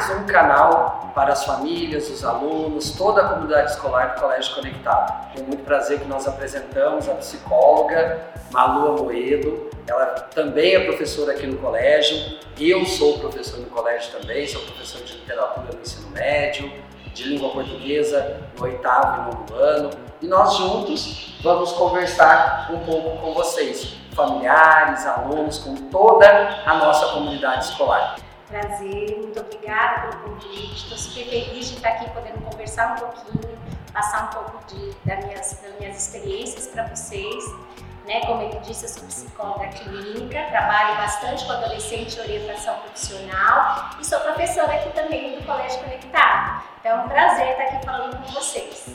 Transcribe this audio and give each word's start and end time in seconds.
mais 0.00 0.16
um 0.18 0.24
canal 0.24 1.12
para 1.14 1.34
as 1.34 1.44
famílias, 1.44 2.08
os 2.08 2.24
alunos, 2.24 2.92
toda 2.92 3.20
a 3.20 3.28
comunidade 3.28 3.72
escolar 3.72 4.14
do 4.14 4.20
Colégio 4.22 4.54
Conectado. 4.54 5.34
Com 5.34 5.42
muito 5.42 5.62
prazer 5.62 6.00
que 6.00 6.08
nós 6.08 6.26
apresentamos 6.26 7.06
a 7.06 7.12
psicóloga 7.16 8.18
Malu 8.50 8.96
Amoedo. 8.96 9.68
Ela 9.86 10.06
também 10.34 10.74
é 10.74 10.80
professora 10.86 11.32
aqui 11.32 11.46
no 11.46 11.58
colégio. 11.58 12.38
Eu 12.58 12.86
sou 12.86 13.18
professor 13.18 13.60
no 13.60 13.66
colégio 13.66 14.10
também, 14.18 14.46
sou 14.46 14.62
professor 14.62 15.02
de 15.02 15.18
literatura 15.18 15.68
no 15.70 15.80
ensino 15.82 16.10
médio, 16.12 16.72
de 17.12 17.24
língua 17.24 17.50
portuguesa 17.50 18.40
no 18.56 18.64
oitavo 18.64 19.30
e 19.30 19.34
nono 19.34 19.62
ano. 19.62 19.90
E 20.22 20.26
nós 20.26 20.56
juntos 20.56 21.38
vamos 21.42 21.72
conversar 21.72 22.70
um 22.72 22.78
pouco 22.86 23.18
com 23.18 23.34
vocês 23.34 23.98
familiares, 24.14 25.04
alunos, 25.04 25.58
com 25.58 25.74
toda 25.74 26.62
a 26.64 26.74
nossa 26.76 27.06
comunidade 27.08 27.66
escolar. 27.66 28.16
Prazer, 28.50 29.16
muito 29.16 29.38
obrigada 29.38 30.08
pelo 30.08 30.22
convite. 30.24 30.74
Estou 30.74 30.98
super 30.98 31.24
feliz 31.24 31.68
de 31.68 31.76
estar 31.76 31.90
aqui 31.90 32.10
podendo 32.10 32.44
conversar 32.50 32.94
um 32.94 32.96
pouquinho, 32.96 33.56
passar 33.92 34.24
um 34.24 34.26
pouco 34.26 34.64
de, 34.66 34.90
das, 35.04 35.24
minhas, 35.24 35.60
das 35.62 35.78
minhas 35.78 35.96
experiências 35.96 36.66
para 36.66 36.88
vocês. 36.88 37.44
Né, 38.08 38.20
como 38.26 38.42
ele 38.42 38.58
disse, 38.60 38.86
eu 38.86 38.88
sou 38.88 39.04
psicóloga 39.04 39.68
clínica, 39.68 40.42
trabalho 40.50 40.96
bastante 40.96 41.44
com 41.44 41.52
adolescente 41.52 42.16
em 42.16 42.20
orientação 42.22 42.74
profissional 42.80 43.90
e 44.00 44.04
sou 44.04 44.18
professora 44.18 44.72
aqui 44.72 44.90
também 44.94 45.38
do 45.38 45.46
Colégio 45.46 45.78
Conectado. 45.78 46.64
Então 46.80 46.90
é 46.90 47.04
um 47.04 47.08
prazer 47.08 47.50
estar 47.50 47.62
aqui 47.62 47.84
falando 47.84 48.16
com 48.16 48.32
vocês. 48.32 48.88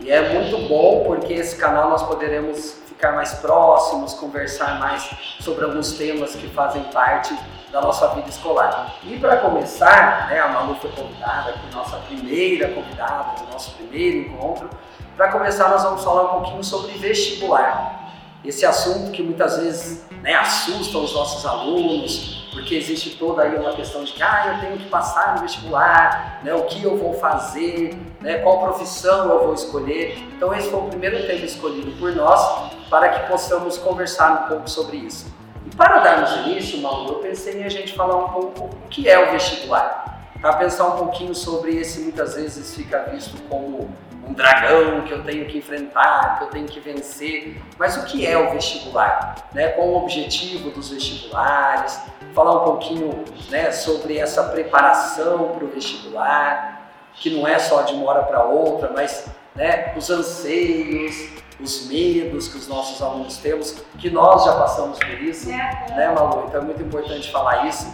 E 0.00 0.10
é 0.10 0.30
muito 0.30 0.68
bom 0.68 1.04
porque 1.04 1.34
esse 1.34 1.54
canal 1.56 1.90
nós 1.90 2.02
poderemos 2.02 2.76
ficar 3.00 3.12
mais 3.12 3.32
próximos, 3.32 4.12
conversar 4.12 4.78
mais 4.78 5.10
sobre 5.40 5.64
alguns 5.64 5.94
temas 5.94 6.36
que 6.36 6.46
fazem 6.48 6.82
parte 6.92 7.34
da 7.72 7.80
nossa 7.80 8.08
vida 8.08 8.28
escolar. 8.28 8.94
E 9.02 9.18
para 9.18 9.38
começar, 9.38 10.28
né, 10.28 10.38
a 10.38 10.48
Malu 10.48 10.74
foi 10.74 10.92
convidada 10.92 11.50
aqui, 11.50 11.74
nossa 11.74 11.96
primeira 11.96 12.68
convidada 12.68 13.40
do 13.40 13.50
nosso 13.50 13.74
primeiro 13.76 14.28
encontro. 14.28 14.68
Para 15.16 15.32
começar, 15.32 15.70
nós 15.70 15.82
vamos 15.82 16.04
falar 16.04 16.24
um 16.24 16.40
pouquinho 16.40 16.62
sobre 16.62 16.92
vestibular. 16.92 18.12
Esse 18.44 18.66
assunto 18.66 19.10
que 19.12 19.22
muitas 19.22 19.56
vezes 19.56 20.04
né, 20.20 20.34
assusta 20.34 20.98
os 20.98 21.14
nossos 21.14 21.46
alunos, 21.46 22.39
porque 22.52 22.74
existe 22.74 23.10
toda 23.16 23.42
aí 23.42 23.56
uma 23.56 23.72
questão 23.72 24.02
de 24.02 24.12
que 24.12 24.22
ah, 24.22 24.54
eu 24.54 24.60
tenho 24.66 24.78
que 24.78 24.88
passar 24.88 25.34
no 25.34 25.42
vestibular, 25.42 26.40
né, 26.42 26.52
o 26.54 26.64
que 26.64 26.82
eu 26.82 26.96
vou 26.96 27.14
fazer, 27.14 27.96
né, 28.20 28.38
qual 28.38 28.60
profissão 28.60 29.30
eu 29.30 29.44
vou 29.44 29.54
escolher. 29.54 30.18
Então 30.36 30.52
esse 30.54 30.68
foi 30.70 30.80
o 30.80 30.84
primeiro 30.84 31.26
tema 31.26 31.44
escolhido 31.44 31.92
por 31.92 32.14
nós 32.14 32.72
para 32.88 33.08
que 33.08 33.30
possamos 33.30 33.78
conversar 33.78 34.44
um 34.44 34.48
pouco 34.48 34.68
sobre 34.68 34.96
isso. 34.96 35.32
E 35.66 35.74
para 35.76 35.98
darmos 35.98 36.32
início, 36.46 36.78
Mauro, 36.78 37.14
eu 37.14 37.18
pensei 37.20 37.60
em 37.60 37.64
a 37.64 37.68
gente 37.68 37.94
falar 37.94 38.16
um 38.16 38.28
pouco 38.28 38.64
o 38.64 38.88
que 38.88 39.08
é 39.08 39.28
o 39.28 39.32
vestibular. 39.32 40.20
Para 40.40 40.54
pensar 40.54 40.88
um 40.88 40.96
pouquinho 40.96 41.34
sobre 41.34 41.76
esse 41.76 42.00
muitas 42.00 42.34
vezes 42.34 42.74
fica 42.74 43.10
visto 43.10 43.40
como 43.48 43.90
um 44.26 44.32
dragão 44.32 45.02
que 45.02 45.12
eu 45.12 45.22
tenho 45.22 45.44
que 45.46 45.58
enfrentar, 45.58 46.38
que 46.38 46.44
eu 46.44 46.48
tenho 46.48 46.66
que 46.66 46.80
vencer. 46.80 47.60
Mas 47.78 47.96
o 47.96 48.04
que 48.06 48.26
é 48.26 48.38
o 48.38 48.50
vestibular? 48.52 49.34
Né? 49.52 49.68
Qual 49.68 49.88
o 49.88 49.96
objetivo 49.96 50.70
dos 50.70 50.90
vestibulares? 50.90 52.00
Falar 52.34 52.62
um 52.62 52.64
pouquinho 52.64 53.24
né, 53.50 53.72
sobre 53.72 54.18
essa 54.18 54.44
preparação 54.44 55.48
para 55.48 55.64
o 55.64 55.68
vestibular, 55.68 56.92
que 57.14 57.30
não 57.30 57.46
é 57.46 57.58
só 57.58 57.82
de 57.82 57.94
uma 57.94 58.10
hora 58.10 58.22
para 58.22 58.44
outra, 58.44 58.92
mas 58.94 59.26
né, 59.54 59.92
os 59.96 60.10
anseios, 60.10 61.28
os 61.60 61.86
medos 61.86 62.48
que 62.48 62.56
os 62.56 62.68
nossos 62.68 63.02
alunos 63.02 63.36
temos, 63.38 63.82
que 63.98 64.08
nós 64.10 64.44
já 64.44 64.54
passamos 64.54 64.98
por 64.98 65.20
isso, 65.20 65.50
é, 65.50 65.86
é. 65.90 65.94
né, 65.94 66.14
Malu? 66.14 66.44
Então 66.48 66.60
é 66.60 66.64
muito 66.64 66.82
importante 66.82 67.30
falar 67.30 67.66
isso 67.66 67.86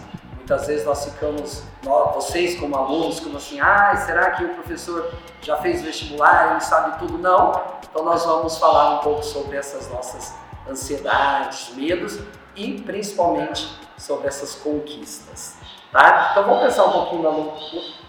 Muitas 0.46 0.68
vezes 0.68 0.86
nós 0.86 1.04
ficamos, 1.04 1.64
nós, 1.82 2.14
vocês 2.14 2.56
como 2.60 2.76
alunos, 2.76 3.18
como 3.18 3.36
assim, 3.36 3.58
ah, 3.58 3.96
será 3.96 4.30
que 4.30 4.44
o 4.44 4.54
professor 4.54 5.12
já 5.42 5.56
fez 5.56 5.82
vestibular, 5.82 6.52
ele 6.52 6.60
sabe 6.60 7.00
tudo? 7.00 7.18
Não. 7.18 7.50
Então 7.82 8.04
nós 8.04 8.24
vamos 8.24 8.56
falar 8.56 8.94
um 8.94 8.98
pouco 8.98 9.24
sobre 9.24 9.56
essas 9.56 9.90
nossas 9.90 10.32
ansiedades, 10.70 11.74
medos 11.74 12.20
e 12.54 12.80
principalmente 12.80 13.76
sobre 13.98 14.28
essas 14.28 14.54
conquistas. 14.56 15.56
Tá? 15.92 16.28
Então 16.30 16.44
vamos 16.44 16.64
pensar 16.64 16.84
um 16.84 16.92
pouquinho 16.92 17.22
no 17.22 17.52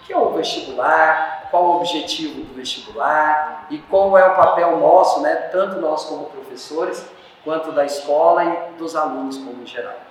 que 0.05 0.13
é 0.13 0.17
o 0.17 0.31
vestibular, 0.31 1.47
qual 1.51 1.63
o 1.63 1.75
objetivo 1.77 2.41
do 2.41 2.53
vestibular 2.53 3.67
e 3.69 3.77
qual 3.77 4.17
é 4.17 4.25
o 4.25 4.35
papel 4.35 4.77
nosso, 4.77 5.21
né, 5.21 5.35
tanto 5.51 5.81
nós 5.81 6.05
como 6.05 6.25
professores, 6.25 7.05
quanto 7.43 7.71
da 7.73 7.85
escola 7.85 8.43
e 8.43 8.71
dos 8.77 8.95
alunos 8.95 9.37
como 9.37 9.61
em 9.61 9.65
geral 9.65 10.07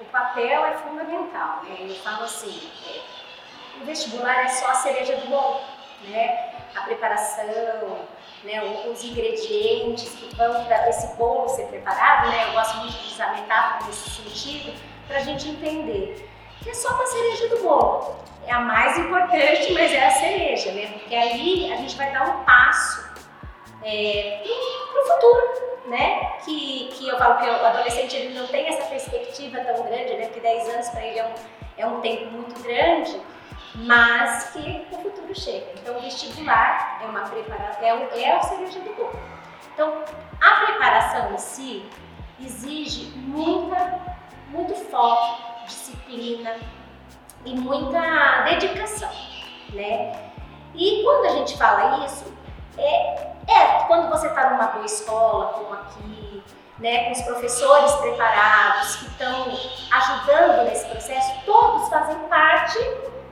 o 0.00 0.04
papel 0.06 0.64
é 0.64 0.72
fundamental. 0.74 1.62
Né? 1.64 1.76
Eu 1.80 1.94
falo 1.96 2.24
assim, 2.24 2.70
é, 2.86 3.82
o 3.82 3.84
vestibular 3.84 4.44
é 4.44 4.48
só 4.48 4.70
a 4.70 4.74
cereja 4.74 5.16
do 5.16 5.28
bolo, 5.28 5.60
né? 6.08 6.54
A 6.74 6.82
preparação, 6.82 8.06
né? 8.44 8.62
os 8.90 9.02
ingredientes 9.02 10.10
que 10.14 10.34
vão 10.36 10.64
para 10.64 10.88
esse 10.88 11.16
bolo 11.16 11.48
ser 11.48 11.66
preparado, 11.66 12.28
né? 12.28 12.48
Eu 12.48 12.52
gosto 12.52 12.76
muito 12.78 12.92
de 12.92 13.14
usar 13.14 13.32
metáfora 13.34 13.86
nesse 13.86 14.10
sentido, 14.10 14.74
para 15.06 15.18
a 15.18 15.20
gente 15.20 15.48
entender 15.48 16.28
que 16.62 16.70
é 16.70 16.74
só 16.74 16.94
uma 16.94 17.06
cereja 17.06 17.48
do 17.48 17.62
bolo. 17.62 18.16
É 18.46 18.52
a 18.52 18.60
mais 18.60 18.96
importante, 18.98 19.72
mas 19.72 19.92
é 19.92 20.06
a 20.06 20.10
cereja, 20.10 20.72
né? 20.72 20.86
Porque 20.92 21.14
ali 21.14 21.72
a 21.72 21.76
gente 21.76 21.96
vai 21.96 22.12
dar 22.12 22.28
um 22.28 22.44
passo 22.44 23.06
é, 23.82 24.42
para 24.92 25.02
o 25.02 25.06
futuro, 25.06 25.88
né? 25.88 26.32
Que, 26.44 26.88
que 26.92 27.08
eu 27.08 27.18
falo 27.18 27.38
que 27.38 27.44
o 27.44 27.66
adolescente 27.66 28.16
ele 28.16 28.38
não 28.38 28.46
tem 28.46 28.68
essa 28.68 28.84
perspectiva 28.84 29.58
tão 29.60 29.84
grande, 29.84 30.14
né? 30.14 30.26
Porque 30.26 30.40
10 30.40 30.68
anos 30.68 30.88
para 30.90 31.04
ele 31.04 31.18
é 31.18 31.24
um, 31.24 31.34
é 31.78 31.86
um 31.86 32.00
tempo 32.00 32.26
muito 32.30 32.60
grande, 32.62 33.20
mas 33.74 34.50
que 34.50 34.86
o 34.92 34.98
futuro 34.98 35.34
chega. 35.34 35.66
Então, 35.74 35.98
o 35.98 36.00
vestibular 36.00 37.00
é 37.02 37.06
uma 37.06 37.22
preparação, 37.22 37.82
é, 37.82 38.20
é 38.22 38.36
a 38.36 38.42
cereja 38.42 38.80
do 38.80 38.94
bolo. 38.94 39.18
Então, 39.74 40.02
a 40.40 40.50
preparação 40.64 41.34
em 41.34 41.38
si 41.38 41.84
exige 42.40 43.12
muita, 43.16 44.00
muito 44.48 44.74
foco, 44.74 45.64
disciplina 45.66 46.56
e 47.44 47.54
muita 47.54 48.42
dedicação, 48.42 49.10
né? 49.72 50.12
E 50.74 51.02
quando 51.02 51.26
a 51.26 51.30
gente 51.30 51.56
fala 51.56 52.04
isso, 52.04 52.32
é, 52.76 53.32
é 53.48 53.84
quando 53.86 54.10
você 54.10 54.26
está 54.26 54.50
numa 54.50 54.66
boa 54.66 54.84
escola, 54.84 55.52
como 55.54 55.72
aqui, 55.72 56.42
né, 56.78 57.04
com 57.06 57.12
os 57.12 57.22
professores 57.22 57.92
preparados 57.92 58.96
que 58.96 59.06
estão 59.06 59.48
ajudando 59.92 60.64
nesse 60.64 60.86
processo, 60.86 61.32
todos 61.46 61.88
fazem 61.88 62.16
parte 62.28 62.78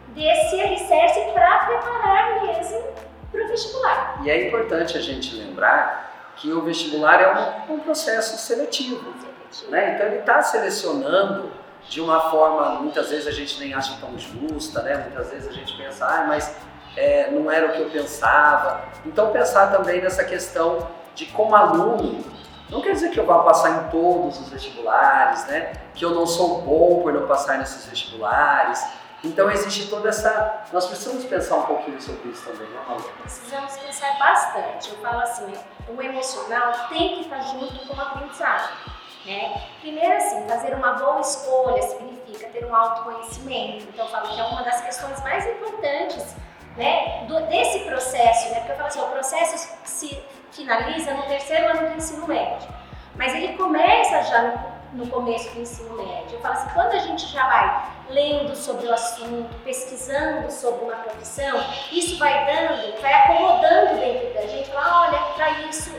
desse 0.09 0.61
alicerce 0.61 1.21
para 1.33 1.67
preparar 1.67 2.43
mesmo 2.43 2.83
para 3.31 3.45
o 3.45 3.49
vestibular. 3.49 4.21
E 4.23 4.31
é 4.31 4.49
importante 4.49 4.97
a 4.97 5.01
gente 5.01 5.35
lembrar 5.35 6.33
que 6.37 6.53
o 6.53 6.63
vestibular 6.63 7.21
é 7.21 7.67
um, 7.69 7.75
um 7.75 7.81
processo 7.81 8.39
seletivo. 8.39 8.97
seletivo. 9.03 9.34
Né? 9.69 9.95
Então 9.95 10.07
ele 10.07 10.19
está 10.19 10.43
selecionando 10.43 11.51
de 11.89 12.01
uma 12.01 12.31
forma, 12.31 12.81
muitas 12.81 13.11
vezes 13.11 13.27
a 13.27 13.31
gente 13.31 13.59
nem 13.61 13.75
acha 13.75 13.97
tão 14.01 14.19
justa, 14.19 14.83
né? 14.83 14.97
muitas 14.97 15.31
vezes 15.31 15.49
a 15.49 15.53
gente 15.53 15.77
pensa, 15.77 16.07
ah, 16.07 16.25
mas 16.27 16.57
é, 16.97 17.31
não 17.31 17.51
era 17.51 17.69
o 17.69 17.73
que 17.73 17.81
eu 17.81 17.91
pensava. 17.91 18.89
Então 19.05 19.31
pensar 19.31 19.71
também 19.71 20.01
nessa 20.01 20.25
questão 20.25 20.89
de 21.15 21.27
como 21.27 21.55
aluno, 21.55 22.25
não 22.71 22.81
quer 22.81 22.93
dizer 22.93 23.11
que 23.11 23.21
eu 23.21 23.27
vá 23.27 23.41
passar 23.41 23.71
em 23.71 23.91
todos 23.91 24.41
os 24.41 24.49
vestibulares, 24.49 25.47
né? 25.47 25.73
Que 25.95 26.05
eu 26.05 26.11
não 26.11 26.27
sou 26.27 26.63
bom 26.63 27.03
por 27.03 27.13
não 27.13 27.27
passar 27.27 27.59
nesses 27.59 27.87
vestibulares. 27.87 28.85
Então 29.23 29.51
existe 29.51 29.89
toda 29.89 30.09
essa. 30.09 30.65
Nós 30.73 30.87
precisamos 30.87 31.25
pensar 31.25 31.57
um 31.57 31.63
pouquinho 31.63 32.01
sobre 32.01 32.31
isso 32.31 32.45
também, 32.45 32.69
né, 32.69 32.81
Malu? 32.89 33.03
Precisamos 33.23 33.77
pensar 33.77 34.19
bastante. 34.19 34.91
Eu 34.91 34.97
falo 34.97 35.21
assim, 35.21 35.53
o 35.89 36.03
emocional 36.03 36.73
tem 36.89 37.15
que 37.15 37.21
estar 37.23 37.41
junto 37.41 37.87
com 37.87 37.97
o 37.97 38.01
aprendizado. 38.01 38.71
Né? 39.25 39.63
Primeiro, 39.81 40.17
assim, 40.17 40.47
fazer 40.47 40.75
uma 40.75 40.93
boa 40.95 41.21
escolha 41.21 41.83
significa 41.83 42.49
ter 42.49 42.65
um 42.67 42.75
autoconhecimento. 42.75 43.87
Então, 43.89 44.05
eu 44.05 44.11
falo 44.11 44.29
que 44.29 44.41
é 44.41 44.45
uma 44.45 44.63
das 44.63 44.83
questões 44.83 45.23
mais 45.23 45.47
importantes 45.47 46.37
né, 46.77 47.25
do, 47.27 47.41
desse 47.47 47.81
processo, 47.81 48.51
né, 48.51 48.57
porque 48.57 48.73
eu 48.73 48.77
falo 48.77 48.89
assim, 48.89 49.01
o 49.01 49.07
processo 49.07 49.77
se 49.85 50.23
finaliza 50.51 51.15
no 51.15 51.23
terceiro 51.23 51.69
ano 51.69 51.91
do 51.91 51.97
ensino 51.97 52.27
médio, 52.27 52.69
mas 53.17 53.35
ele 53.35 53.57
começa 53.57 54.23
já 54.23 54.43
no, 54.93 55.05
no 55.05 55.11
começo 55.11 55.53
do 55.55 55.61
ensino 55.61 55.97
médio. 55.97 56.33
Eu 56.33 56.41
falo 56.41 56.55
assim, 56.55 56.69
quando 56.75 56.93
a 56.93 56.99
gente 56.99 57.27
já 57.27 57.47
vai 57.47 57.94
lendo 58.09 58.55
sobre 58.55 58.87
o 58.87 58.93
assunto, 58.93 59.55
pesquisando 59.65 60.51
sobre 60.51 60.85
uma 60.85 60.97
profissão, 60.97 61.59
isso 61.91 62.19
vai 62.19 62.45
dando, 62.47 63.01
vai 63.01 63.13
acomodando 63.13 63.99
dentro 63.99 64.35
da 64.35 64.47
gente, 64.47 64.71
falar, 64.71 65.09
olha, 65.09 65.19
para 65.35 65.51
isso 65.69 65.91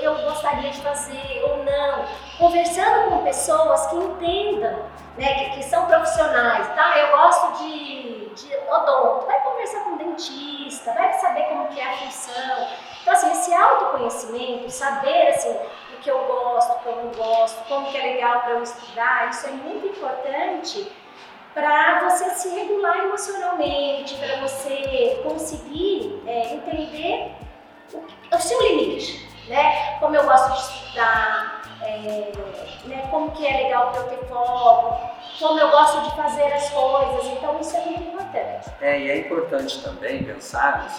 eu 0.00 0.14
gostaria 0.22 0.70
de 0.70 0.80
fazer 0.80 1.42
ou 1.44 1.64
não, 1.64 2.04
conversando 2.38 3.10
com 3.10 3.24
pessoas 3.24 3.86
que 3.88 3.96
entendam, 3.96 4.84
né, 5.16 5.34
que, 5.34 5.56
que 5.56 5.64
são 5.64 5.86
profissionais, 5.86 6.66
tá? 6.74 6.96
Eu 6.98 7.16
gosto 7.16 7.64
de, 7.64 8.28
de 8.30 8.56
odonto, 8.70 9.26
vai 9.26 9.42
conversar 9.42 9.84
com 9.84 9.90
um 9.90 9.96
dentista, 9.96 10.92
vai 10.92 11.12
saber 11.14 11.44
como 11.44 11.68
que 11.68 11.80
é 11.80 11.84
a 11.84 11.96
função. 11.96 12.68
Então, 13.02 13.12
assim, 13.12 13.32
esse 13.32 13.52
autoconhecimento, 13.52 14.70
saber, 14.70 15.28
assim, 15.28 15.56
o 15.94 16.00
que 16.00 16.10
eu 16.10 16.24
gosto, 16.24 16.72
o 16.72 16.78
que 16.80 16.86
eu 16.86 16.96
não 16.96 17.10
gosto, 17.12 17.64
como 17.66 17.90
que 17.90 17.98
é 17.98 18.02
legal 18.02 18.40
para 18.40 18.52
eu 18.52 18.62
estudar, 18.62 19.30
isso 19.30 19.46
é 19.46 19.50
muito 19.50 19.86
importante 19.86 20.90
para 21.58 22.08
você 22.08 22.30
se 22.30 22.48
regular 22.50 22.98
emocionalmente, 22.98 24.14
para 24.14 24.36
você 24.36 25.20
conseguir 25.24 26.22
é, 26.24 26.54
entender 26.54 27.32
o, 27.92 27.98
o, 28.32 28.38
seu 28.38 28.62
limite, 28.62 29.28
né? 29.48 29.98
Como 29.98 30.14
eu 30.14 30.22
gosto 30.22 30.52
de 30.52 30.60
estudar, 30.60 31.62
é, 31.82 32.32
né? 32.84 33.08
como 33.10 33.32
que 33.32 33.44
é 33.44 33.64
legal 33.64 33.90
para 33.90 34.02
eu 34.02 34.08
ter 34.08 34.24
foco, 34.28 35.10
como 35.40 35.58
eu 35.58 35.68
gosto 35.70 36.08
de 36.08 36.16
fazer 36.16 36.44
as 36.44 36.70
coisas, 36.70 37.26
então 37.26 37.58
isso 37.60 37.76
é 37.76 37.80
muito 37.86 38.02
importante. 38.02 38.70
É, 38.80 39.00
e 39.00 39.10
é 39.10 39.18
importante 39.18 39.82
também 39.82 40.22
pensarmos 40.22 40.92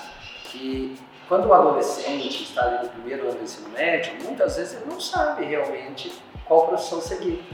que 0.43 0.99
quando 1.29 1.47
o 1.47 1.53
adolescente 1.53 2.43
está 2.43 2.65
ali 2.65 2.83
no 2.83 2.89
primeiro 2.89 3.29
ano 3.29 3.37
do 3.37 3.43
ensino 3.43 3.69
médio, 3.69 4.13
muitas 4.23 4.57
vezes 4.57 4.81
ele 4.81 4.91
não 4.91 4.99
sabe 4.99 5.45
realmente 5.45 6.11
qual 6.45 6.67
profissão 6.67 6.99
seguir. 6.99 7.47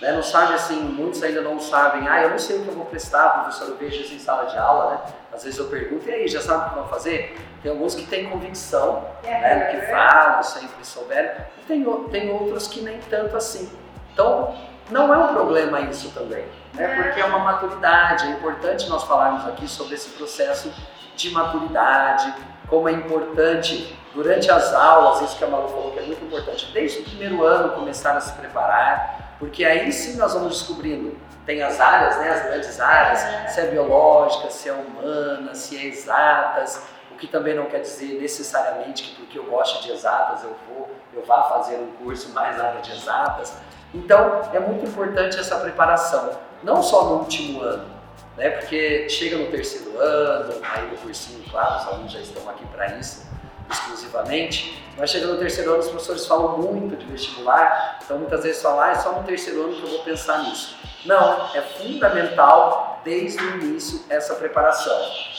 Né? 0.00 0.12
Não 0.12 0.22
sabe 0.22 0.54
assim, 0.54 0.80
muitos 0.80 1.22
ainda 1.22 1.42
não 1.42 1.60
sabem, 1.60 2.08
ah, 2.08 2.22
eu 2.22 2.30
não 2.30 2.38
sei 2.38 2.58
o 2.58 2.62
que 2.62 2.68
eu 2.68 2.74
vou 2.74 2.86
prestar, 2.86 3.42
professor, 3.42 3.68
eu 3.68 3.76
vejo 3.76 4.00
isso 4.00 4.14
em 4.14 4.18
sala 4.18 4.44
de 4.44 4.56
aula, 4.56 4.90
né? 4.92 5.00
Às 5.32 5.44
vezes 5.44 5.58
eu 5.58 5.66
pergunto, 5.66 6.08
e 6.08 6.12
aí, 6.12 6.28
já 6.28 6.40
sabe 6.40 6.66
o 6.66 6.68
que 6.70 6.74
vão 6.76 6.88
fazer? 6.88 7.38
Tem 7.62 7.70
alguns 7.70 7.94
que 7.94 8.06
têm 8.06 8.30
convicção, 8.30 9.04
é, 9.22 9.30
né, 9.30 9.64
que 9.66 9.92
falam, 9.92 10.42
sempre 10.42 10.84
souberam, 10.84 11.44
e 11.58 11.62
tem, 11.66 11.84
tem 12.10 12.30
outros 12.30 12.66
que 12.66 12.80
nem 12.80 12.98
tanto 13.10 13.36
assim. 13.36 13.70
Então, 14.12 14.54
não 14.90 15.12
é 15.12 15.18
um 15.18 15.28
problema 15.28 15.80
isso 15.82 16.10
também, 16.10 16.44
né? 16.74 17.02
Porque 17.02 17.20
é 17.20 17.24
uma 17.24 17.38
maturidade, 17.38 18.26
é 18.26 18.30
importante 18.30 18.88
nós 18.88 19.04
falarmos 19.04 19.46
aqui 19.46 19.68
sobre 19.68 19.94
esse 19.94 20.10
processo 20.10 20.72
de 21.14 21.30
maturidade, 21.30 22.34
como 22.68 22.88
é 22.88 22.92
importante 22.92 23.96
durante 24.14 24.50
as 24.50 24.72
aulas, 24.72 25.20
isso 25.22 25.36
que 25.36 25.44
a 25.44 25.46
Malu 25.46 25.68
falou 25.68 25.92
que 25.92 25.98
é 25.98 26.02
muito 26.02 26.24
importante, 26.24 26.70
desde 26.72 27.00
o 27.00 27.04
primeiro 27.04 27.44
ano 27.44 27.74
começar 27.74 28.16
a 28.16 28.20
se 28.20 28.32
preparar, 28.32 29.29
porque 29.40 29.64
aí 29.64 29.90
sim 29.90 30.16
nós 30.18 30.34
vamos 30.34 30.58
descobrindo, 30.58 31.16
tem 31.46 31.62
as 31.62 31.80
áreas, 31.80 32.18
né, 32.18 32.30
as 32.30 32.42
grandes 32.44 32.78
áreas, 32.78 33.52
se 33.52 33.60
é 33.60 33.66
biológica, 33.68 34.50
se 34.50 34.68
é 34.68 34.72
humana, 34.72 35.54
se 35.54 35.78
é 35.78 35.86
exatas, 35.86 36.82
o 37.10 37.16
que 37.16 37.26
também 37.26 37.54
não 37.54 37.64
quer 37.64 37.80
dizer 37.80 38.20
necessariamente 38.20 39.02
que 39.02 39.16
porque 39.16 39.38
eu 39.38 39.44
gosto 39.44 39.82
de 39.82 39.92
exatas 39.92 40.44
eu 40.44 40.54
vou, 40.68 40.90
eu 41.14 41.24
vá 41.24 41.44
fazer 41.44 41.76
um 41.76 41.90
curso 42.04 42.28
mais 42.34 42.56
na 42.58 42.64
área 42.64 42.80
de 42.82 42.92
exatas. 42.92 43.54
Então 43.94 44.42
é 44.52 44.60
muito 44.60 44.86
importante 44.86 45.40
essa 45.40 45.56
preparação, 45.56 46.38
não 46.62 46.82
só 46.82 47.04
no 47.06 47.14
último 47.20 47.62
ano, 47.62 47.88
né? 48.36 48.50
Porque 48.50 49.08
chega 49.08 49.36
no 49.36 49.46
terceiro 49.50 49.98
ano, 49.98 50.54
aí 50.62 50.86
no 50.90 50.96
cursinho, 50.98 51.42
claro, 51.50 51.76
os 51.76 51.88
alunos 51.88 52.12
já 52.12 52.20
estão 52.20 52.48
aqui 52.48 52.64
para 52.66 52.98
isso 52.98 53.29
exclusivamente, 53.70 54.82
mas 54.96 55.10
chega 55.10 55.26
no 55.26 55.38
terceiro 55.38 55.70
ano, 55.70 55.80
os 55.80 55.88
professores 55.88 56.26
falam 56.26 56.58
muito 56.58 56.96
de 56.96 57.06
vestibular, 57.06 57.98
então 58.04 58.18
muitas 58.18 58.42
vezes 58.42 58.60
falam, 58.60 58.80
ah, 58.80 58.90
é 58.90 58.94
só 58.96 59.12
no 59.12 59.22
terceiro 59.24 59.64
ano 59.64 59.74
que 59.74 59.82
eu 59.82 59.90
vou 59.90 60.00
pensar 60.00 60.42
nisso. 60.42 60.76
Não, 61.04 61.48
é 61.54 61.62
fundamental 61.62 63.00
desde 63.02 63.42
o 63.42 63.56
início 63.56 64.04
essa 64.10 64.34
preparação. 64.34 64.98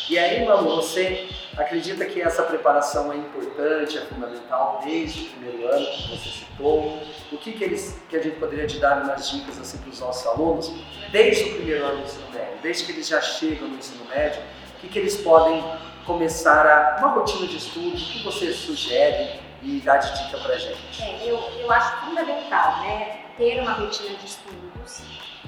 E 0.09 0.17
aí, 0.17 0.43
Malu, 0.43 0.77
você 0.77 1.29
acredita 1.55 2.05
que 2.05 2.21
essa 2.21 2.43
preparação 2.43 3.13
é 3.13 3.17
importante, 3.17 3.97
é 3.97 4.01
fundamental 4.01 4.81
desde 4.83 5.27
o 5.27 5.29
primeiro 5.29 5.67
ano 5.67 5.85
que 5.85 6.09
você 6.09 6.29
citou? 6.29 6.99
O 7.31 7.37
que, 7.37 7.51
que, 7.51 7.63
eles, 7.63 7.99
que 8.09 8.17
a 8.17 8.23
gente 8.23 8.37
poderia 8.37 8.65
te 8.65 8.79
dar 8.79 9.03
umas 9.03 9.29
dicas 9.29 9.59
assim, 9.59 9.77
para 9.77 9.89
os 9.89 9.99
nossos 9.99 10.25
alunos 10.25 10.73
desde 11.11 11.43
o 11.43 11.55
primeiro 11.55 11.85
ano 11.85 11.97
do 11.97 12.03
ensino 12.03 12.31
médio, 12.33 12.57
desde 12.63 12.85
que 12.85 12.91
eles 12.93 13.07
já 13.07 13.21
chegam 13.21 13.67
no 13.67 13.77
ensino 13.77 14.03
médio, 14.05 14.41
o 14.77 14.81
que, 14.81 14.87
que 14.87 14.97
eles 14.97 15.17
podem 15.17 15.63
começar 16.05 16.65
a 16.65 16.97
uma 16.99 17.09
rotina 17.09 17.47
de 17.47 17.57
estudo, 17.57 17.89
o 17.89 17.97
que 17.97 18.23
você 18.23 18.51
sugere 18.53 19.39
e 19.61 19.79
dá 19.81 19.97
de 19.97 20.23
dica 20.23 20.37
para 20.39 20.57
gente? 20.57 21.01
É, 21.01 21.29
eu, 21.29 21.37
eu 21.59 21.71
acho 21.71 22.05
fundamental, 22.05 22.81
né, 22.81 23.25
ter 23.37 23.61
uma 23.61 23.73
rotina 23.73 24.17
de 24.17 24.25
estudos 24.25 25.03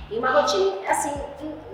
e 0.09 0.17
uma 0.17 0.29
rotina, 0.29 0.89
assim, 0.89 1.11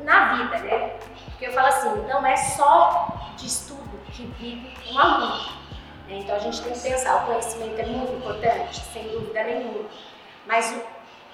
na 0.04 0.36
vida, 0.36 0.58
né, 0.60 0.98
porque 1.26 1.48
eu 1.48 1.54
falo 1.54 1.68
assim, 1.68 2.08
não 2.08 2.26
é 2.26 2.36
só 2.36 3.34
de 3.38 3.46
estudo 3.46 4.00
que 4.12 4.26
vive 4.40 4.74
um 4.92 5.00
aluno, 5.00 5.52
né? 6.08 6.20
então 6.20 6.36
a 6.36 6.40
gente 6.40 6.62
tem 6.62 6.74
que 6.74 6.80
pensar, 6.80 7.24
o 7.24 7.26
conhecimento 7.28 7.80
é 7.80 7.86
muito 7.86 8.14
importante, 8.14 8.82
sem 8.94 9.08
dúvida 9.10 9.44
nenhuma, 9.44 9.90
mas 10.46 10.82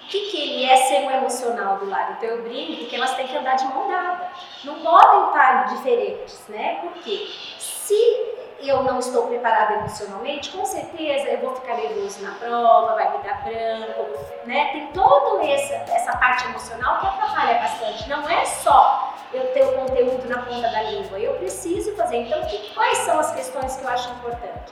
o 0.06 0.08
que, 0.08 0.20
que 0.30 0.38
ele 0.38 0.66
é 0.66 0.78
ser 0.78 1.00
um 1.00 1.10
emocional 1.10 1.78
do 1.78 1.90
lado? 1.90 2.14
Então 2.14 2.30
eu 2.30 2.44
brinco 2.44 2.86
que 2.86 2.96
elas 2.96 3.16
têm 3.16 3.26
que 3.26 3.36
andar 3.36 3.56
de 3.56 3.66
mão 3.66 3.88
dada. 3.88 4.30
Não 4.64 4.76
podem 4.76 5.26
estar 5.26 5.64
diferentes, 5.76 6.48
né? 6.48 6.78
Porque 6.82 7.28
se 7.58 8.36
eu 8.60 8.84
não 8.84 9.00
estou 9.00 9.26
preparada 9.26 9.74
emocionalmente, 9.74 10.52
com 10.52 10.64
certeza 10.64 11.28
eu 11.28 11.40
vou 11.40 11.56
ficar 11.56 11.74
nervoso 11.74 12.22
na 12.22 12.36
prova, 12.36 12.94
vai 12.94 13.18
me 13.18 13.24
dar 13.24 13.44
branco, 13.44 14.20
né? 14.46 14.70
Tem 14.74 14.88
toda 14.94 15.44
essa, 15.44 15.74
essa 15.92 16.16
parte 16.18 16.46
emocional 16.46 17.00
que 17.00 17.08
atrapalha 17.08 17.60
bastante. 17.60 18.08
Não 18.08 18.30
é 18.30 18.46
só 18.46 19.12
eu 19.34 19.54
ter 19.54 19.64
o 19.64 19.74
conteúdo 19.74 20.30
na 20.30 20.44
ponta 20.44 20.70
da 20.70 20.84
língua, 20.84 21.18
eu 21.18 21.34
preciso 21.34 21.96
fazer. 21.96 22.18
Então, 22.18 22.46
que, 22.46 22.76
quais 22.76 23.00
são 23.00 23.20
as 23.20 23.34
questões 23.34 23.76
que 23.76 23.84
eu 23.84 23.90
acho 23.90 24.12
importante? 24.12 24.72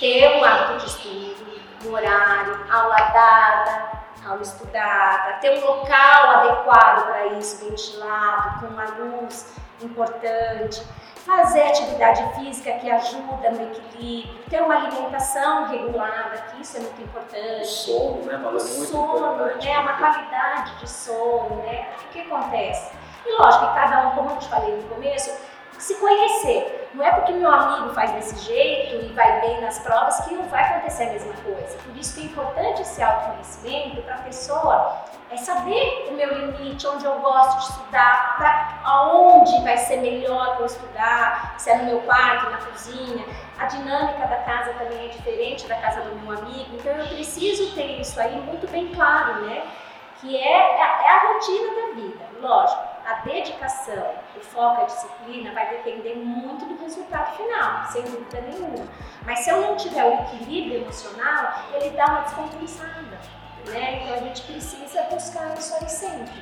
Ter 0.00 0.36
um 0.36 0.44
hábito 0.44 0.78
de 0.78 0.86
estudo, 0.86 1.60
um 1.86 1.92
horário, 1.92 2.66
aula 2.72 2.96
dada, 2.96 4.03
aula 4.26 4.42
estudada, 4.42 5.34
ter 5.40 5.58
um 5.58 5.66
local 5.66 6.30
adequado 6.30 7.06
para 7.06 7.26
isso, 7.38 7.64
ventilado, 7.64 8.60
com 8.60 8.66
uma 8.66 8.84
luz 8.84 9.54
importante, 9.82 10.82
fazer 11.24 11.62
atividade 11.62 12.22
física 12.34 12.72
que 12.74 12.90
ajuda 12.90 13.50
no 13.50 13.62
equilíbrio, 13.62 14.44
ter 14.48 14.62
uma 14.62 14.76
alimentação 14.76 15.68
regulada, 15.68 16.36
que 16.50 16.62
isso 16.62 16.76
é 16.76 16.80
muito 16.80 17.02
importante. 17.02 17.62
O 17.62 17.64
sono, 17.64 18.24
né, 18.24 18.36
Malu? 18.36 18.52
Muito 18.52 18.84
sono. 18.86 19.44
Né, 19.44 19.78
uma 19.78 19.94
qualidade 19.94 20.78
de 20.78 20.88
sono, 20.88 21.56
né? 21.62 21.88
O 22.04 22.12
que 22.12 22.20
acontece? 22.20 22.92
E 23.26 23.32
lógico 23.38 23.68
que 23.68 23.74
cada 23.74 24.08
um, 24.08 24.10
como 24.10 24.30
eu 24.30 24.36
te 24.36 24.48
falei 24.48 24.76
no 24.76 24.82
começo, 24.82 25.34
se 25.84 25.96
conhecer. 25.96 26.88
Não 26.94 27.04
é 27.04 27.10
porque 27.10 27.32
meu 27.32 27.50
amigo 27.50 27.92
faz 27.92 28.10
desse 28.12 28.42
jeito 28.46 29.04
e 29.04 29.12
vai 29.12 29.42
bem 29.42 29.60
nas 29.60 29.80
provas 29.80 30.18
que 30.20 30.32
não 30.32 30.44
vai 30.44 30.62
acontecer 30.62 31.04
a 31.04 31.12
mesma 31.12 31.34
coisa. 31.44 31.76
Por 31.84 31.94
isso 31.94 32.14
que 32.14 32.22
é 32.22 32.24
importante 32.24 32.80
esse 32.80 33.02
autoconhecimento 33.02 34.00
para 34.00 34.14
a 34.14 34.18
pessoa 34.18 34.96
é 35.30 35.36
saber 35.36 36.08
o 36.08 36.14
meu 36.14 36.32
limite, 36.32 36.86
onde 36.86 37.04
eu 37.04 37.18
gosto 37.18 37.58
de 37.58 37.64
estudar, 37.64 38.34
para 38.38 38.80
aonde 38.84 39.62
vai 39.62 39.76
ser 39.76 39.98
melhor 39.98 40.56
para 40.56 40.64
estudar, 40.64 41.54
se 41.58 41.68
é 41.68 41.76
no 41.76 41.84
meu 41.84 42.00
quarto, 42.00 42.48
na 42.48 42.58
cozinha. 42.58 43.26
A 43.58 43.66
dinâmica 43.66 44.26
da 44.26 44.38
casa 44.38 44.72
também 44.74 45.04
é 45.04 45.08
diferente 45.08 45.66
da 45.66 45.76
casa 45.76 46.00
do 46.00 46.16
meu 46.16 46.38
amigo, 46.38 46.76
então 46.76 46.92
eu 46.92 47.08
preciso 47.08 47.74
ter 47.74 48.00
isso 48.00 48.18
aí 48.18 48.40
muito 48.40 48.66
bem 48.70 48.88
claro, 48.94 49.42
né? 49.42 49.64
Que 50.18 50.34
é, 50.34 50.78
é 50.78 51.10
a 51.10 51.32
rotina 51.32 51.74
da 51.74 51.94
vida, 51.94 52.24
lógico 52.40 52.93
a 53.04 53.16
dedicação, 53.16 54.14
o 54.34 54.40
foco, 54.40 54.82
a 54.82 54.84
disciplina 54.86 55.52
vai 55.52 55.68
depender 55.68 56.14
muito 56.14 56.64
do 56.64 56.82
resultado 56.82 57.36
final, 57.36 57.86
sem 57.92 58.02
dúvida 58.02 58.40
nenhuma. 58.40 58.88
Mas 59.26 59.40
se 59.40 59.50
eu 59.50 59.60
não 59.60 59.76
tiver 59.76 60.04
o 60.04 60.14
equilíbrio 60.14 60.82
emocional, 60.82 61.64
ele 61.74 61.90
dá 61.90 62.06
uma 62.06 62.20
descompensada. 62.20 63.18
Né? 63.66 64.02
Então 64.02 64.14
a 64.14 64.18
gente 64.18 64.42
precisa 64.42 65.02
buscar 65.04 65.56
isso 65.58 65.74
aí 65.74 65.88
sempre. 65.88 66.34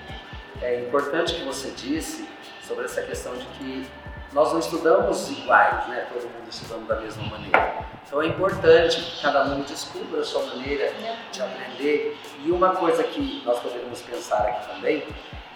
É 0.60 0.80
importante 0.80 1.34
que 1.34 1.44
você 1.44 1.70
disse 1.70 2.28
sobre 2.62 2.84
essa 2.84 3.02
questão 3.02 3.34
de 3.34 3.44
que 3.46 3.86
nós 4.32 4.52
não 4.52 4.58
estudamos 4.58 5.30
iguais, 5.30 5.86
né? 5.88 6.06
todo 6.12 6.22
mundo 6.22 6.48
estudando 6.48 6.86
da 6.86 6.96
mesma 6.96 7.24
maneira. 7.24 7.84
Então 8.06 8.22
é 8.22 8.26
importante 8.26 9.00
que 9.00 9.22
cada 9.22 9.40
aluno 9.40 9.64
descubra 9.64 10.20
a 10.20 10.24
sua 10.24 10.42
maneira 10.42 10.92
de 11.30 11.42
aprender. 11.42 12.18
E 12.44 12.50
uma 12.50 12.70
coisa 12.70 13.02
que 13.04 13.42
nós 13.44 13.58
poderíamos 13.60 14.00
pensar 14.02 14.38
aqui 14.46 14.68
também 14.74 15.04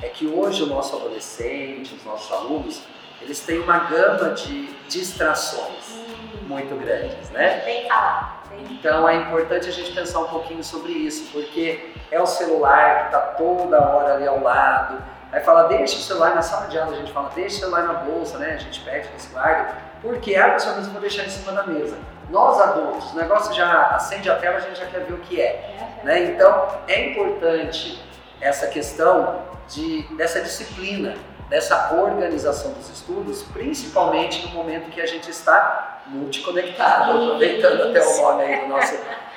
é 0.02 0.08
que 0.08 0.26
hoje 0.26 0.62
o 0.62 0.66
nosso 0.66 0.96
adolescente, 0.96 1.94
os 1.94 2.04
nossos 2.04 2.30
alunos, 2.32 2.82
eles 3.20 3.40
têm 3.40 3.60
uma 3.60 3.78
gama 3.78 4.30
de 4.30 4.66
distrações 4.88 5.90
hum. 5.90 6.46
muito 6.46 6.74
grandes, 6.76 7.30
né? 7.30 7.62
Bem 7.64 7.88
falado. 7.88 8.36
Então 8.70 9.08
é 9.08 9.16
importante 9.16 9.68
a 9.68 9.72
gente 9.72 9.92
pensar 9.92 10.20
um 10.20 10.28
pouquinho 10.28 10.62
sobre 10.62 10.92
isso, 10.92 11.30
porque 11.32 11.92
é 12.10 12.20
o 12.20 12.26
celular 12.26 13.00
que 13.00 13.06
está 13.06 13.20
toda 13.36 13.80
hora 13.80 14.14
ali 14.14 14.26
ao 14.26 14.42
lado. 14.42 15.02
Aí 15.32 15.40
fala, 15.40 15.64
deixa 15.64 15.96
o 15.96 16.00
celular 16.00 16.34
na 16.34 16.42
sala 16.42 16.68
de 16.68 16.78
aula, 16.78 16.92
a 16.92 16.96
gente 16.96 17.12
fala, 17.12 17.30
deixa 17.34 17.56
o 17.56 17.60
celular 17.60 17.82
na 17.82 17.94
bolsa, 17.94 18.38
né? 18.38 18.54
A 18.54 18.58
gente 18.58 18.80
pede 18.80 19.08
que 19.08 19.20
se 19.20 19.28
guarde, 19.28 19.72
porque 20.00 20.36
a 20.36 20.50
pessoa 20.50 20.76
mesmo 20.76 20.92
vai 20.92 21.00
deixar 21.02 21.24
em 21.24 21.30
cima 21.30 21.52
da 21.52 21.64
mesa. 21.64 21.96
Nós 22.30 22.60
adultos, 22.60 23.12
o 23.12 23.16
negócio 23.16 23.54
já 23.54 23.88
acende 23.90 24.28
a 24.30 24.36
tela, 24.36 24.56
a 24.56 24.60
gente 24.60 24.78
já 24.78 24.86
quer 24.86 25.00
ver 25.00 25.14
o 25.14 25.18
que 25.18 25.40
é. 25.40 25.44
é. 25.44 26.04
Né? 26.04 26.24
Então 26.24 26.68
é 26.88 27.10
importante 27.10 28.02
essa 28.40 28.66
questão 28.68 29.42
de, 29.68 30.02
dessa 30.16 30.40
disciplina, 30.40 31.14
dessa 31.48 31.94
organização 31.94 32.72
dos 32.72 32.88
estudos, 32.90 33.42
principalmente 33.42 34.46
no 34.46 34.52
momento 34.52 34.90
que 34.90 35.00
a 35.00 35.06
gente 35.06 35.30
está 35.30 36.00
multiconectado, 36.06 37.12
aproveitando 37.12 37.82
até 37.90 38.04
o 38.04 38.22
nome 38.22 38.42
aí 38.42 38.60
do 38.60 38.68
nosso 38.68 38.94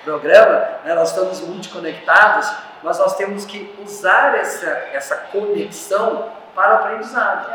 programa, 0.09 0.65
né, 0.83 0.95
nós 0.95 1.09
estamos 1.09 1.39
multiconectados, 1.41 2.51
mas 2.81 2.97
nós 2.97 3.15
temos 3.15 3.45
que 3.45 3.75
usar 3.85 4.35
essa, 4.35 4.67
essa 4.91 5.15
conexão 5.31 6.29
para 6.55 6.71
o 6.71 6.75
aprendizado. 6.77 7.47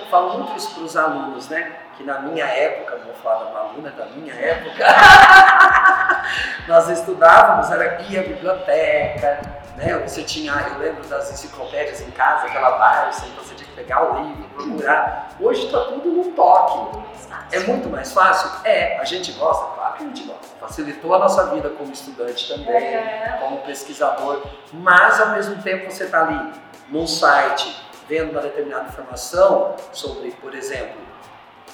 Eu 0.00 0.06
falo 0.06 0.38
muito 0.38 0.56
isso 0.56 0.74
para 0.74 0.84
os 0.84 0.96
alunos, 0.96 1.48
né? 1.50 1.72
Que 1.96 2.04
na 2.04 2.20
minha 2.20 2.46
época, 2.46 2.96
vou 3.04 3.12
falar 3.14 3.50
da 3.50 3.58
aluna 3.58 3.90
da 3.90 4.06
minha 4.06 4.32
época, 4.32 4.86
nós 6.66 6.88
estudávamos, 6.88 7.70
era 7.70 8.00
ia 8.02 8.20
à 8.20 8.22
biblioteca, 8.22 9.40
né? 9.80 9.98
Você 10.06 10.22
tinha, 10.22 10.52
eu 10.52 10.78
lembro 10.78 11.02
das 11.08 11.32
enciclopédias 11.32 12.00
em 12.02 12.10
casa, 12.10 12.46
aquela 12.46 12.72
Barça, 12.72 13.26
então 13.26 13.42
você 13.42 13.54
tinha 13.54 13.68
que 13.68 13.74
pegar 13.74 14.12
o 14.12 14.22
livro, 14.22 14.44
procurar. 14.50 15.30
Hoje 15.40 15.66
está 15.66 15.80
tudo 15.84 16.10
no 16.10 16.32
toque. 16.32 17.10
É 17.52 17.60
muito 17.60 17.88
mais 17.88 18.12
fácil? 18.12 18.50
É, 18.64 18.98
a 18.98 19.04
gente 19.04 19.32
gosta, 19.32 19.74
claro 19.74 19.94
que 19.94 20.04
a 20.04 20.06
gente 20.06 20.22
gosta. 20.24 20.46
Facilitou 20.60 21.14
a 21.14 21.18
nossa 21.18 21.46
vida 21.46 21.70
como 21.70 21.90
estudante 21.90 22.46
também, 22.48 22.76
é. 22.76 23.38
como 23.40 23.58
pesquisador, 23.62 24.42
mas 24.72 25.20
ao 25.20 25.30
mesmo 25.30 25.60
tempo 25.62 25.90
você 25.90 26.04
está 26.04 26.26
ali 26.26 26.52
num 26.88 27.06
site 27.06 27.84
vendo 28.08 28.32
uma 28.32 28.40
determinada 28.40 28.88
informação 28.88 29.76
sobre, 29.92 30.30
por 30.32 30.54
exemplo, 30.54 31.00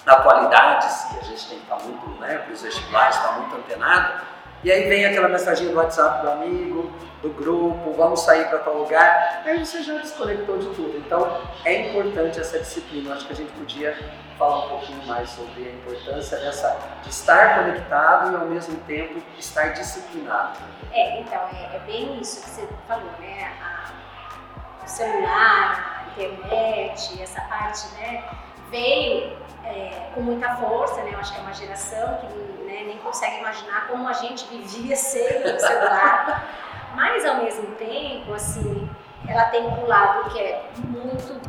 atualidades, 0.07 1.13
e 1.15 1.19
a 1.19 1.23
gente 1.23 1.49
tem 1.49 1.59
que 1.59 1.65
estar 1.65 1.79
muito, 1.81 2.21
né, 2.21 2.39
para 2.39 2.53
os 2.53 2.63
vestibulares, 2.63 3.17
estar 3.17 3.33
muito 3.33 3.57
antenado, 3.57 4.23
e 4.67 4.73
aí 4.73 4.89
vem 4.89 5.05
aquela 5.05 5.29
mensagem 5.29 5.69
do 5.69 5.77
WhatsApp 5.77 6.23
do 6.23 6.29
amigo, 6.29 6.91
do 7.23 7.29
grupo, 7.31 7.93
vamos 7.93 8.19
sair 8.19 8.49
para 8.49 8.59
tal 8.59 8.79
lugar, 8.79 9.43
aí 9.45 9.65
você 9.65 9.81
já 9.81 9.95
desconectou 9.99 10.59
de 10.59 10.67
tudo. 10.75 10.99
Então 10.99 11.41
é 11.65 11.89
importante 11.89 12.41
essa 12.41 12.59
disciplina. 12.59 13.15
Acho 13.15 13.29
que 13.29 13.33
a 13.33 13.37
gente 13.37 13.53
podia 13.53 13.97
falar 14.37 14.67
um 14.67 14.69
pouquinho 14.71 15.07
mais 15.07 15.31
sobre 15.31 15.69
a 15.69 15.71
importância 15.71 16.39
dessa 16.39 16.77
de 17.05 17.11
estar 17.11 17.61
conectado 17.61 18.33
e 18.33 18.35
ao 18.35 18.47
mesmo 18.47 18.77
tempo 18.89 19.23
estar 19.39 19.69
disciplinado. 19.69 20.59
É, 20.91 21.21
então 21.21 21.39
é, 21.53 21.77
é 21.77 21.81
bem 21.87 22.21
isso 22.21 22.43
que 22.43 22.51
você 22.51 22.69
falou, 22.89 23.13
né? 23.21 23.53
A, 23.63 24.85
o 24.85 24.89
celular, 24.89 26.07
a 26.09 26.21
internet, 26.21 27.23
essa 27.23 27.41
parte, 27.43 27.87
né? 28.01 28.25
Veio 28.73 29.37
é, 29.65 30.11
com 30.13 30.23
muita 30.23 30.57
força, 30.57 31.05
né? 31.05 31.11
Eu 31.13 31.21
acho 31.21 31.33
que 31.33 31.39
é 31.39 31.43
uma 31.43 31.55
geração 31.55 32.19
que 32.19 32.56
né, 32.77 32.85
nem 32.85 32.99
consegue 32.99 33.39
imaginar 33.39 33.89
como 33.89 34.07
a 34.07 34.13
gente 34.13 34.47
vivia 34.49 34.95
sem 34.97 35.23
o 35.23 35.59
celular. 35.61 36.47
Mas 36.95 37.25
ao 37.25 37.37
mesmo 37.37 37.75
tempo, 37.77 38.33
assim, 38.33 38.89
ela 39.29 39.45
tem 39.47 39.67
um 39.67 39.87
lado 39.87 40.31
que 40.31 40.41
é 40.41 40.63
muito 40.89 41.41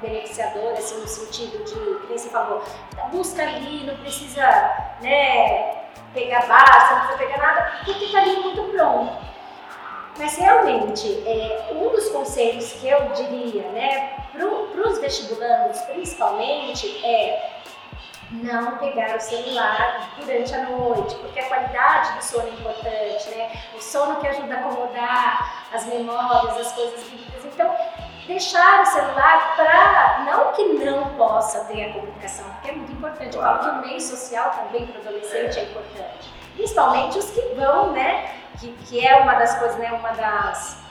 beneficiador, 0.00 0.72
assim, 0.72 1.00
no 1.00 1.08
sentido 1.08 1.64
de, 1.64 1.74
como 1.74 2.18
você 2.18 2.28
falou, 2.28 2.62
busca 3.10 3.42
ali, 3.42 3.84
não 3.84 3.96
precisa, 3.96 4.46
né, 5.00 5.86
pegar 6.14 6.46
base, 6.46 6.94
não 6.94 7.00
precisa 7.06 7.18
pegar 7.18 7.38
nada, 7.38 7.72
porque 7.84 8.04
está 8.04 8.20
ali 8.20 8.36
muito 8.40 8.62
pronto. 8.64 9.28
Mas 10.18 10.36
realmente, 10.36 11.22
é, 11.26 11.68
um 11.72 11.88
dos 11.90 12.08
conselhos 12.08 12.72
que 12.72 12.88
eu 12.88 13.08
diria, 13.10 13.62
né, 13.70 14.18
para 14.32 14.88
os 14.88 14.98
vestibulandos 14.98 15.80
principalmente, 15.82 17.04
é 17.04 17.57
não 18.30 18.76
pegar 18.76 19.16
o 19.16 19.20
celular 19.20 20.10
durante 20.18 20.54
a 20.54 20.64
noite, 20.64 21.14
porque 21.16 21.40
a 21.40 21.48
qualidade 21.48 22.12
do 22.16 22.22
sono 22.22 22.48
é 22.48 22.50
importante, 22.50 23.30
né? 23.30 23.50
O 23.74 23.80
sono 23.80 24.16
que 24.16 24.28
ajuda 24.28 24.54
a 24.54 24.58
acomodar 24.58 25.66
as 25.72 25.86
memórias, 25.86 26.56
as 26.58 26.72
coisas 26.72 27.02
vividas. 27.04 27.44
Então, 27.44 27.74
deixar 28.26 28.82
o 28.82 28.86
celular 28.86 29.56
para 29.56 30.24
não 30.26 30.52
que 30.52 30.64
não 30.84 31.08
possa 31.16 31.64
ter 31.64 31.90
a 31.90 31.92
comunicação, 31.94 32.44
porque 32.50 32.70
é 32.70 32.72
muito 32.72 32.92
importante. 32.92 33.34
Eu 33.34 33.42
falo 33.42 33.58
que 33.60 33.68
o 33.68 33.80
meio 33.80 34.00
social 34.00 34.50
também 34.50 34.86
para 34.86 34.98
o 34.98 35.08
adolescente 35.08 35.58
é 35.58 35.64
importante, 35.64 36.30
principalmente 36.54 37.18
os 37.18 37.30
que 37.30 37.40
vão, 37.54 37.92
né? 37.92 38.34
Que, 38.60 38.72
que 38.84 39.06
é 39.06 39.16
uma 39.16 39.34
das 39.34 39.58
coisas, 39.58 39.78
né? 39.78 39.90
Uma 39.92 40.10
das 40.10 40.87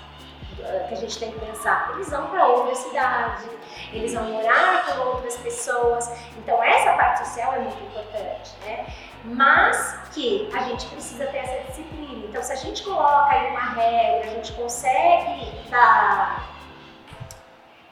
que 0.87 0.93
a 0.93 0.97
gente 0.97 1.19
tem 1.19 1.31
que 1.31 1.39
pensar. 1.39 1.91
Eles 1.93 2.09
vão 2.09 2.27
para 2.27 2.47
outra 2.47 2.75
cidade, 2.75 3.49
eles 3.91 4.13
vão 4.13 4.23
morar 4.23 4.85
com 4.85 5.01
outras 5.01 5.37
pessoas. 5.37 6.09
Então, 6.37 6.61
essa 6.63 6.93
parte 6.93 7.19
social 7.19 7.53
é 7.53 7.59
muito 7.59 7.83
importante, 7.83 8.55
né? 8.65 8.87
Mas 9.23 10.09
que 10.13 10.49
a 10.53 10.63
gente 10.63 10.85
precisa 10.87 11.25
ter 11.27 11.37
essa 11.37 11.63
disciplina. 11.69 12.25
Então, 12.27 12.41
se 12.41 12.53
a 12.53 12.55
gente 12.55 12.83
coloca 12.83 13.29
aí 13.31 13.51
uma 13.51 13.73
regra, 13.73 14.31
a 14.31 14.33
gente 14.33 14.53
consegue 14.53 15.69
dar. 15.69 16.43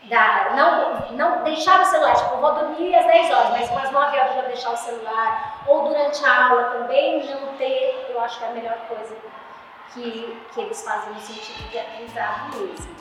dar 0.04 0.56
não, 0.56 1.12
não 1.12 1.44
deixar 1.44 1.82
o 1.82 1.86
celular, 1.86 2.16
tipo, 2.16 2.38
vou 2.38 2.54
dormir 2.54 2.96
às 2.96 3.06
10 3.06 3.32
horas, 3.32 3.50
mas 3.50 3.70
umas 3.70 3.92
9 3.92 4.20
horas 4.20 4.34
vou 4.34 4.44
deixar 4.44 4.72
o 4.72 4.78
celular, 4.78 5.64
ou 5.68 5.88
durante 5.88 6.24
a 6.26 6.50
aula 6.50 6.64
também 6.66 7.26
não 7.28 7.54
ter, 7.58 8.08
eu 8.10 8.22
acho 8.22 8.40
que 8.40 8.46
é 8.46 8.48
a 8.48 8.52
melhor 8.52 8.78
coisa 8.88 9.16
que, 9.94 10.38
que 10.54 10.62
eles 10.62 10.82
fazem 10.84 11.14
no 11.14 11.20
sentido 11.20 11.70
de 11.70 11.80
aprendizado 11.80 12.58
mesmo. 12.58 12.96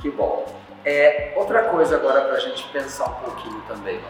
Que 0.00 0.10
bom. 0.10 0.46
É, 0.84 1.32
outra 1.36 1.64
coisa 1.64 1.96
agora 1.96 2.22
para 2.22 2.34
a 2.34 2.40
gente 2.40 2.62
pensar 2.68 3.06
um 3.06 3.14
pouquinho 3.14 3.60
também. 3.68 4.00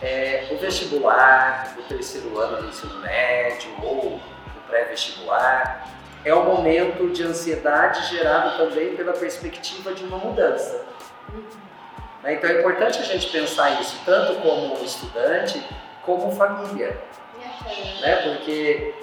É, 0.00 0.48
o 0.52 0.58
vestibular, 0.58 1.74
o 1.78 1.82
terceiro 1.82 2.38
ano 2.38 2.58
do 2.58 2.68
ensino 2.68 3.00
médio 3.00 3.70
ou 3.82 4.14
o 4.14 4.20
pré-vestibular 4.68 5.88
é 6.24 6.34
um 6.34 6.44
momento 6.44 7.10
de 7.12 7.22
ansiedade 7.24 8.06
gerado 8.08 8.58
também 8.58 8.94
pela 8.94 9.12
perspectiva 9.12 9.92
de 9.92 10.04
uma 10.04 10.18
mudança. 10.18 10.84
Uhum. 11.32 11.42
Então 12.24 12.50
é 12.50 12.60
importante 12.60 12.98
a 12.98 13.04
gente 13.04 13.30
pensar 13.30 13.80
isso 13.80 14.00
tanto 14.04 14.40
como 14.40 14.74
estudante 14.84 15.64
como 16.02 16.30
família. 16.32 17.00
Uhum. 17.34 18.00
Né? 18.00 18.16
Porque 18.22 18.94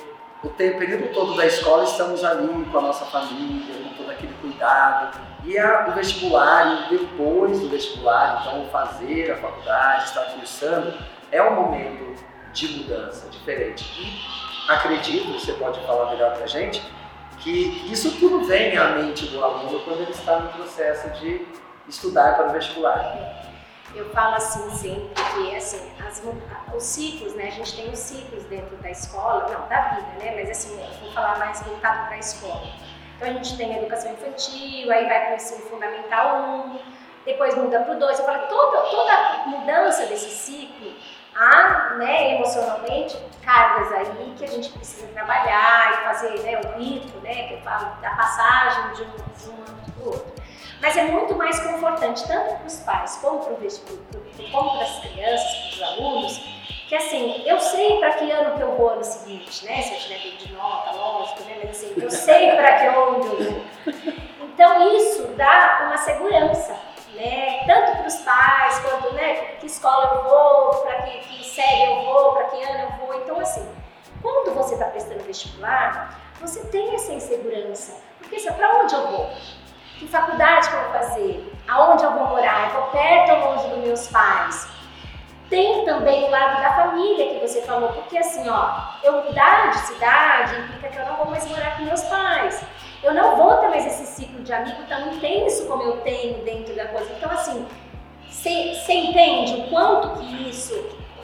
o 0.45 0.49
período 0.51 1.11
todo 1.13 1.35
da 1.35 1.45
escola 1.45 1.83
estamos 1.83 2.23
ali 2.23 2.65
com 2.71 2.77
a 2.77 2.81
nossa 2.81 3.05
família, 3.05 3.75
com 3.83 3.95
todo 3.95 4.11
aquele 4.11 4.33
cuidado. 4.35 5.19
E 5.43 5.57
a, 5.57 5.87
o 5.89 5.91
vestibular, 5.93 6.87
depois 6.89 7.59
do 7.59 7.69
vestibular, 7.69 8.41
então 8.41 8.67
fazer 8.69 9.31
a 9.31 9.37
faculdade, 9.37 10.05
estar 10.05 10.23
cursando, 10.33 10.93
é 11.31 11.41
um 11.41 11.55
momento 11.55 12.23
de 12.53 12.67
mudança 12.77 13.27
diferente. 13.29 13.83
E 13.99 14.71
acredito, 14.71 15.33
você 15.33 15.53
pode 15.53 15.79
falar 15.85 16.11
melhor 16.11 16.33
para 16.33 16.43
a 16.43 16.47
gente, 16.47 16.81
que 17.39 17.91
isso 17.91 18.11
tudo 18.19 18.45
vem 18.45 18.77
à 18.77 18.89
mente 18.89 19.25
do 19.27 19.43
aluno 19.43 19.79
quando 19.81 20.01
ele 20.01 20.11
está 20.11 20.39
no 20.39 20.49
processo 20.49 21.09
de 21.19 21.45
estudar 21.87 22.35
para 22.35 22.49
o 22.49 22.53
vestibular. 22.53 23.45
Eu 23.95 24.09
falo 24.09 24.35
assim 24.35 24.69
sempre 24.71 25.13
que 25.13 25.55
assim, 25.55 25.89
as, 26.05 26.21
os 26.75 26.83
ciclos, 26.83 27.33
né? 27.35 27.47
A 27.47 27.51
gente 27.51 27.75
tem 27.77 27.89
os 27.89 27.97
ciclos 27.97 28.43
dentro 28.45 28.75
da 28.77 28.91
escola, 28.91 29.47
não, 29.47 29.67
da 29.69 29.81
vida, 29.95 30.07
né? 30.19 30.35
Mas 30.35 30.49
assim, 30.49 30.75
vou 31.01 31.11
falar 31.13 31.39
mais 31.39 31.61
voltado 31.61 32.07
para 32.07 32.15
a 32.15 32.19
escola. 32.19 32.67
Então 33.15 33.29
a 33.29 33.31
gente 33.31 33.55
tem 33.55 33.73
a 33.73 33.77
educação 33.77 34.11
infantil, 34.11 34.91
aí 34.91 35.05
vai 35.05 35.21
para 35.21 35.31
o 35.31 35.35
ensino 35.35 35.61
fundamental 35.61 36.41
1, 36.67 36.79
depois 37.25 37.55
muda 37.55 37.79
para 37.79 37.95
o 37.95 37.99
2. 37.99 38.19
Eu 38.19 38.25
falo 38.25 38.47
toda, 38.47 38.81
toda 38.89 39.43
mudança 39.47 40.05
desse 40.07 40.29
ciclo 40.29 40.91
há, 41.33 41.95
né, 41.97 42.35
emocionalmente, 42.35 43.17
cargas 43.43 43.91
aí 43.93 44.33
que 44.37 44.43
a 44.43 44.47
gente 44.47 44.71
precisa 44.71 45.07
trabalhar 45.07 45.93
e 45.93 46.03
fazer 46.03 46.39
né, 46.41 46.59
o 46.59 46.77
rito, 46.77 47.17
né? 47.19 47.47
Que 47.47 47.53
eu 47.53 47.61
falo 47.61 47.95
da 48.01 48.09
passagem 48.11 48.93
de 48.93 49.03
um, 49.03 49.15
de 49.15 49.49
um 49.49 49.91
para 49.91 50.03
o 50.03 50.07
outro. 50.07 50.34
Mas 50.81 50.97
é 50.97 51.03
muito 51.03 51.35
mais 51.35 51.59
confortante, 51.59 52.27
tanto 52.27 52.55
para 52.55 52.67
os 52.67 52.79
pais 52.81 53.17
como 53.21 53.39
para 53.39 53.53
as 54.83 54.99
crianças, 54.99 55.55
para 55.55 55.69
os 55.69 55.81
alunos, 55.81 56.41
que 56.87 56.95
assim, 56.95 57.43
eu 57.45 57.59
sei 57.59 57.97
para 57.99 58.13
que 58.13 58.29
ano 58.29 58.55
que 58.55 58.61
eu 58.61 58.75
vou 58.75 58.95
no 58.95 59.03
seguinte, 59.03 59.65
né? 59.65 59.81
Se 59.81 59.93
eu 59.93 59.99
tiver 59.99 60.19
bem 60.19 60.37
de 60.37 60.53
nota, 60.53 60.91
lógico, 60.91 61.43
né? 61.43 61.59
Mas 61.63 61.71
assim, 61.71 61.93
eu 61.97 62.11
sei 62.11 62.51
para 62.51 62.79
que 62.79 62.89
onde 62.89 63.27
eu 63.27 63.51
vou. 63.51 63.61
Então 64.41 64.95
isso 64.95 65.23
dá 65.35 65.81
uma 65.85 65.97
segurança, 65.97 66.77
né? 67.15 67.63
Tanto 67.65 67.97
para 67.97 68.07
os 68.07 68.15
pais, 68.17 68.79
quanto, 68.79 69.13
né? 69.15 69.33
Que 69.59 69.65
escola 69.65 70.15
eu 70.15 70.29
vou, 70.29 70.83
para 70.83 71.01
que, 71.01 71.19
que 71.27 71.43
série 71.43 71.85
eu 71.85 72.05
vou, 72.05 72.33
para 72.33 72.43
que 72.45 72.63
ano 72.63 72.83
eu 72.83 73.05
vou. 73.05 73.15
Então 73.15 73.39
assim, 73.39 73.67
quando 74.21 74.53
você 74.53 74.75
está 74.75 74.85
prestando 74.85 75.23
vestibular, 75.23 76.19
você 76.39 76.63
tem 76.67 76.93
essa 76.93 77.13
insegurança. 77.13 77.99
Porque 78.19 78.35
assim, 78.35 78.51
para 78.53 78.79
onde 78.79 78.93
eu 78.93 79.07
vou? 79.07 79.29
Que 79.99 80.07
faculdade 80.07 80.69
que 80.69 80.75
eu 80.75 80.81
vou 80.81 80.91
fazer? 80.91 81.53
Aonde 81.67 82.03
eu 82.03 82.11
vou 82.11 82.27
morar? 82.27 82.67
Eu 82.67 82.81
vou 82.81 82.89
perto 82.91 83.31
ou 83.31 83.53
longe 83.53 83.67
dos 83.69 83.79
meus 83.79 84.07
pais? 84.07 84.67
Tem 85.49 85.85
também 85.85 86.25
o 86.25 86.31
lado 86.31 86.61
da 86.61 86.73
família 86.73 87.33
que 87.33 87.47
você 87.47 87.61
falou, 87.61 87.89
porque 87.89 88.17
assim, 88.17 88.49
ó, 88.49 88.79
eu 89.03 89.23
mudar 89.23 89.69
de 89.69 89.77
cidade 89.79 90.59
implica 90.59 90.89
que 90.89 90.97
eu 90.97 91.05
não 91.05 91.15
vou 91.17 91.27
mais 91.27 91.47
morar 91.47 91.77
com 91.77 91.83
meus 91.83 92.03
pais. 92.03 92.61
Eu 93.03 93.13
não 93.13 93.35
vou 93.37 93.57
ter 93.57 93.67
mais 93.67 93.85
esse 93.85 94.05
ciclo 94.05 94.43
de 94.43 94.51
amigo 94.51 94.81
tão 94.89 95.13
intenso 95.13 95.67
como 95.67 95.83
eu 95.83 95.97
tenho 96.01 96.43
dentro 96.43 96.75
da 96.75 96.87
coisa. 96.87 97.11
Então, 97.13 97.31
assim, 97.31 97.65
você 98.27 98.93
entende 98.93 99.61
o 99.61 99.69
quanto 99.69 100.19
que 100.19 100.49
isso, 100.49 100.73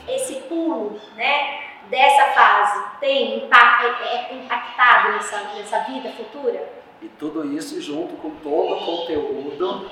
esse 0.07 0.35
pulo, 0.41 1.01
né, 1.15 1.59
dessa 1.89 2.25
fase 2.31 2.83
tem 2.99 3.49
é, 3.51 4.15
é 4.15 4.33
impactado 4.35 5.13
nessa, 5.13 5.39
nessa 5.55 5.79
vida 5.79 6.09
futura? 6.11 6.80
E 7.01 7.09
tudo 7.17 7.43
isso 7.43 7.81
junto 7.81 8.15
com 8.17 8.29
todo 8.35 8.75
o 8.75 8.85
conteúdo 8.85 9.89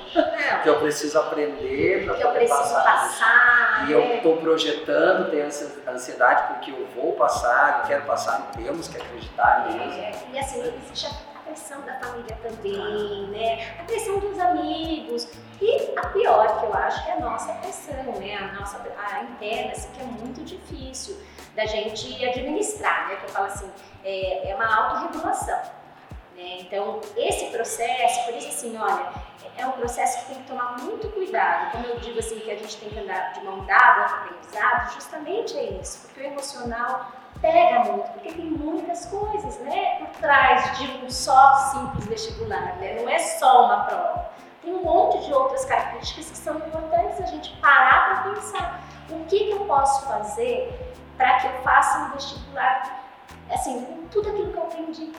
que 0.62 0.68
eu 0.68 0.78
preciso 0.78 1.18
aprender 1.18 2.04
para 2.04 2.14
poder 2.14 2.48
passar. 2.48 2.84
passar. 2.84 3.88
E 3.88 3.92
eu 3.92 4.14
estou 4.14 4.36
projetando, 4.36 5.28
tenho 5.28 5.48
ansiedade 5.88 6.54
porque 6.54 6.70
eu 6.70 6.86
vou 6.94 7.14
passar, 7.14 7.80
eu 7.80 7.88
quero 7.88 8.04
passar, 8.04 8.52
temos 8.52 8.86
que 8.86 8.96
acreditar 8.96 9.66
nisso. 9.66 9.98
É, 9.98 10.12
e 10.32 10.38
assim, 10.38 10.62
existe 10.62 11.08
a 11.08 11.40
pressão 11.40 11.80
da 11.80 11.98
família 11.98 12.38
também, 12.44 13.26
né? 13.26 13.76
A 13.80 13.82
pressão 13.82 14.20
dos 14.20 14.38
amigos. 14.38 15.28
E 15.60 15.92
a 15.98 16.06
pior 16.06 16.60
que 16.60 16.66
eu 16.66 16.74
acho 16.74 17.04
que 17.04 17.10
é 17.10 17.14
a 17.14 17.20
nossa 17.20 17.52
pressão, 17.54 18.20
né? 18.20 18.36
A 18.36 18.60
nossa 18.60 18.78
a 18.78 19.22
interna, 19.24 19.72
assim, 19.72 19.90
que 19.92 20.00
é 20.00 20.04
muito 20.04 20.44
difícil 20.44 21.16
da 21.56 21.66
gente 21.66 22.24
administrar, 22.24 23.08
né? 23.08 23.16
Que 23.16 23.24
eu 23.24 23.30
falo 23.30 23.46
assim, 23.46 23.68
é, 24.04 24.48
é 24.48 24.54
uma 24.54 24.64
autorregulação. 24.64 25.79
Né? 26.40 26.60
Então, 26.60 27.00
esse 27.16 27.46
processo, 27.46 28.24
por 28.24 28.34
isso 28.34 28.48
assim, 28.48 28.76
olha, 28.78 29.12
é 29.58 29.66
um 29.66 29.72
processo 29.72 30.20
que 30.20 30.34
tem 30.34 30.42
que 30.42 30.48
tomar 30.48 30.78
muito 30.78 31.08
cuidado. 31.10 31.72
Como 31.72 31.86
eu 31.86 31.98
digo 32.00 32.18
assim, 32.18 32.40
que 32.40 32.50
a 32.50 32.56
gente 32.56 32.78
tem 32.78 32.88
que 32.88 32.98
andar 32.98 33.34
de 33.34 33.44
mão 33.44 33.64
dada 33.66 34.08
no 34.08 34.14
aprendizado, 34.16 34.94
justamente 34.94 35.56
é 35.56 35.64
isso, 35.72 36.06
porque 36.06 36.20
o 36.20 36.24
emocional 36.24 37.12
pega 37.42 37.80
muito, 37.80 38.10
porque 38.12 38.32
tem 38.32 38.46
muitas 38.46 39.06
coisas, 39.06 39.58
né, 39.60 39.96
por 39.98 40.08
trás 40.20 40.78
de 40.78 40.90
um 41.04 41.10
só 41.10 41.56
simples 41.72 42.06
vestibular, 42.06 42.76
né? 42.76 43.00
Não 43.00 43.08
é 43.08 43.18
só 43.18 43.66
uma 43.66 43.84
prova. 43.84 44.30
Tem 44.62 44.74
um 44.74 44.82
monte 44.82 45.24
de 45.24 45.32
outras 45.32 45.64
características 45.64 46.30
que 46.30 46.36
são 46.36 46.56
importantes 46.56 47.20
a 47.20 47.26
gente 47.26 47.56
parar 47.58 48.22
para 48.22 48.32
pensar. 48.32 48.82
O 49.08 49.24
que, 49.24 49.46
que 49.46 49.50
eu 49.52 49.64
posso 49.64 50.06
fazer 50.06 50.94
para 51.16 51.38
que 51.38 51.46
eu 51.46 51.52
faça 51.62 51.98
um 51.98 52.10
vestibular, 52.10 53.04
assim, 53.50 53.84
com 53.84 54.06
tudo 54.08 54.28
aquilo 54.28 54.52
que 54.52 54.58
eu 54.58 54.62
aprendi, 54.62 55.12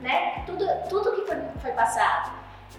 né? 0.00 0.42
Tudo, 0.46 0.66
tudo 0.88 1.12
que 1.12 1.26
foi, 1.26 1.36
foi 1.60 1.72
passado. 1.72 2.32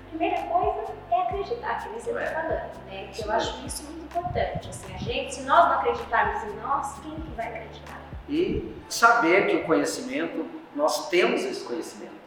Primeira 0.10 0.42
coisa 0.44 0.94
é 1.12 1.22
acreditar, 1.22 1.84
que 1.84 1.90
você 1.90 2.10
está 2.12 2.22
é. 2.22 2.28
falando, 2.28 2.86
né? 2.86 3.10
Que 3.12 3.24
eu 3.24 3.32
acho 3.32 3.66
isso 3.66 3.84
muito 3.84 4.06
importante. 4.06 4.70
Assim, 4.70 4.94
a 4.94 4.98
gente, 4.98 5.36
se 5.36 5.42
nós 5.42 5.66
não 5.66 5.80
acreditarmos 5.80 6.44
em 6.44 6.56
nós, 6.58 7.00
quem 7.02 7.16
que 7.16 7.32
vai 7.32 7.48
acreditar? 7.48 8.00
E 8.30 8.76
saber 8.90 9.48
que 9.48 9.58
o 9.58 9.66
conhecimento, 9.66 10.46
nós 10.76 11.10
temos 11.10 11.44
esse 11.44 11.64
conhecimento. 11.64 12.18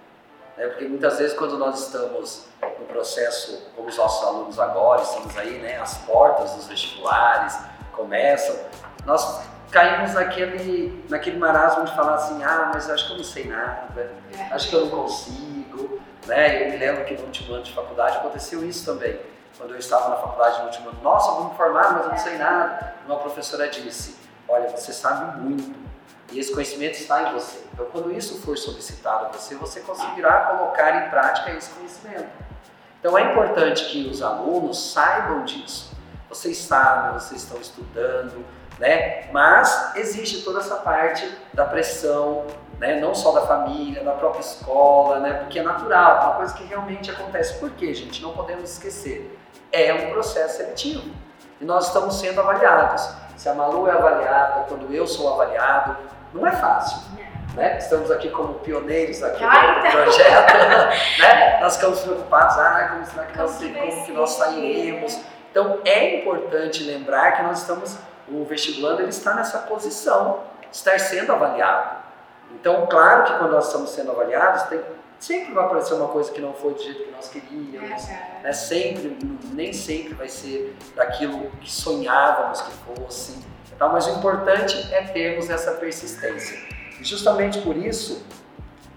Né? 0.56 0.66
Porque 0.66 0.84
muitas 0.86 1.18
vezes 1.18 1.36
quando 1.36 1.56
nós 1.56 1.86
estamos 1.86 2.46
no 2.78 2.86
processo, 2.86 3.70
como 3.74 3.88
os 3.88 3.96
nossos 3.96 4.26
alunos 4.26 4.58
agora, 4.58 5.02
estamos 5.02 5.36
aí, 5.38 5.58
né? 5.58 5.78
As 5.78 5.98
portas 5.98 6.54
dos 6.54 6.66
vestibulares 6.66 7.58
começam, 7.92 8.56
nós 9.04 9.42
caímos 9.70 10.14
naquele, 10.14 11.04
naquele 11.08 11.38
marasmo 11.38 11.84
de 11.84 11.94
falar 11.94 12.14
assim, 12.14 12.42
ah, 12.42 12.70
mas 12.74 12.90
acho 12.90 13.06
que 13.06 13.12
eu 13.12 13.16
não 13.18 13.24
sei 13.24 13.44
nada, 13.44 14.10
é. 14.36 14.54
acho 14.54 14.68
que 14.68 14.74
eu 14.74 14.86
não 14.86 14.90
consigo, 14.90 16.00
né? 16.26 16.66
Eu 16.66 16.70
me 16.70 16.76
lembro 16.76 17.04
que 17.04 17.14
no 17.14 17.24
último 17.24 17.54
ano 17.54 17.62
de 17.62 17.72
faculdade 17.72 18.16
aconteceu 18.16 18.66
isso 18.66 18.84
também. 18.84 19.18
Quando 19.56 19.72
eu 19.72 19.78
estava 19.78 20.08
na 20.08 20.16
faculdade 20.16 20.58
no 20.58 20.64
último 20.66 20.88
ano, 20.88 20.98
nossa, 21.02 21.32
vou 21.32 21.50
me 21.50 21.56
formar, 21.56 21.92
mas 21.92 22.04
eu 22.04 22.10
não 22.10 22.18
sei 22.18 22.38
nada. 22.38 22.94
Uma 23.06 23.18
professora 23.18 23.68
disse, 23.68 24.16
olha, 24.48 24.68
você 24.70 24.92
sabe 24.92 25.40
muito 25.40 25.90
e 26.32 26.38
esse 26.38 26.52
conhecimento 26.52 26.94
está 26.94 27.28
em 27.28 27.32
você. 27.32 27.58
Então, 27.72 27.86
quando 27.86 28.12
isso 28.12 28.40
for 28.40 28.56
solicitado 28.56 29.26
a 29.26 29.28
você, 29.28 29.56
você 29.56 29.80
conseguirá 29.80 30.44
colocar 30.44 31.04
em 31.04 31.10
prática 31.10 31.50
esse 31.50 31.70
conhecimento. 31.70 32.28
Então, 33.00 33.18
é 33.18 33.32
importante 33.32 33.86
que 33.86 34.08
os 34.08 34.22
alunos 34.22 34.92
saibam 34.92 35.44
disso. 35.44 35.92
Vocês 36.28 36.58
sabem, 36.58 37.14
vocês 37.14 37.42
estão 37.42 37.60
estudando, 37.60 38.44
né? 38.80 39.26
Mas 39.30 39.94
existe 39.94 40.42
toda 40.42 40.58
essa 40.58 40.76
parte 40.76 41.30
da 41.52 41.66
pressão, 41.66 42.46
né? 42.78 42.98
Não 42.98 43.14
só 43.14 43.30
da 43.32 43.42
família, 43.42 44.02
da 44.02 44.12
própria 44.12 44.40
escola, 44.40 45.20
né? 45.20 45.34
Porque 45.34 45.58
é 45.58 45.62
natural, 45.62 46.16
é 46.16 46.20
uma 46.24 46.34
coisa 46.36 46.54
que 46.54 46.64
realmente 46.64 47.10
acontece. 47.10 47.58
Por 47.58 47.70
quê, 47.72 47.92
gente? 47.92 48.22
Não 48.22 48.32
podemos 48.32 48.72
esquecer. 48.72 49.38
É 49.70 49.92
um 49.92 50.10
processo 50.10 50.56
seletivo 50.56 51.10
e 51.60 51.64
nós 51.64 51.88
estamos 51.88 52.18
sendo 52.18 52.40
avaliados. 52.40 53.08
Se 53.36 53.48
a 53.48 53.54
Malu 53.54 53.86
é 53.86 53.92
avaliada, 53.92 54.64
quando 54.66 54.92
eu 54.92 55.06
sou 55.06 55.32
avaliado, 55.34 55.96
não 56.32 56.46
é 56.46 56.52
fácil. 56.52 56.98
Né? 57.54 57.76
Estamos 57.78 58.10
aqui 58.10 58.30
como 58.30 58.54
pioneiros 58.54 59.22
aqui 59.22 59.44
ah, 59.44 59.80
do 59.80 59.86
então. 59.86 60.02
projeto, 60.02 60.54
né? 61.20 61.60
Nós 61.60 61.76
ficamos 61.76 62.00
preocupados, 62.00 62.56
ah, 62.56 62.88
como 62.92 63.06
será 63.06 63.26
que 63.26 63.38
nós, 63.38 63.58
como 63.58 64.06
que 64.06 64.12
nós 64.12 64.30
sairemos? 64.30 65.20
Então 65.50 65.80
é 65.84 66.20
importante 66.20 66.84
lembrar 66.84 67.32
que 67.32 67.42
nós 67.42 67.60
estamos 67.60 67.98
o 68.30 68.44
vestibulando 68.44 69.02
ele 69.02 69.10
está 69.10 69.34
nessa 69.34 69.58
posição 69.58 70.40
estar 70.72 70.98
sendo 70.98 71.32
avaliado. 71.32 72.00
Então, 72.52 72.86
claro 72.86 73.24
que 73.24 73.38
quando 73.38 73.52
nós 73.52 73.66
estamos 73.66 73.90
sendo 73.90 74.10
avaliados, 74.10 74.62
tem, 74.64 74.80
sempre 75.18 75.52
vai 75.52 75.64
aparecer 75.64 75.94
uma 75.94 76.08
coisa 76.08 76.32
que 76.32 76.40
não 76.40 76.52
foi 76.52 76.74
do 76.74 76.82
jeito 76.82 77.04
que 77.04 77.10
nós 77.10 77.28
queríamos, 77.28 78.08
é, 78.08 78.40
né? 78.42 78.52
sempre, 78.52 79.18
nem 79.52 79.72
sempre 79.72 80.14
vai 80.14 80.28
ser 80.28 80.76
daquilo 80.94 81.50
que 81.60 81.70
sonhávamos 81.70 82.60
que 82.62 82.70
fosse. 82.70 83.38
Tá? 83.78 83.88
Mas 83.88 84.06
o 84.06 84.10
importante 84.10 84.92
é 84.92 85.02
termos 85.04 85.48
essa 85.48 85.72
persistência. 85.72 86.58
E 87.00 87.04
justamente 87.04 87.60
por 87.62 87.76
isso, 87.76 88.22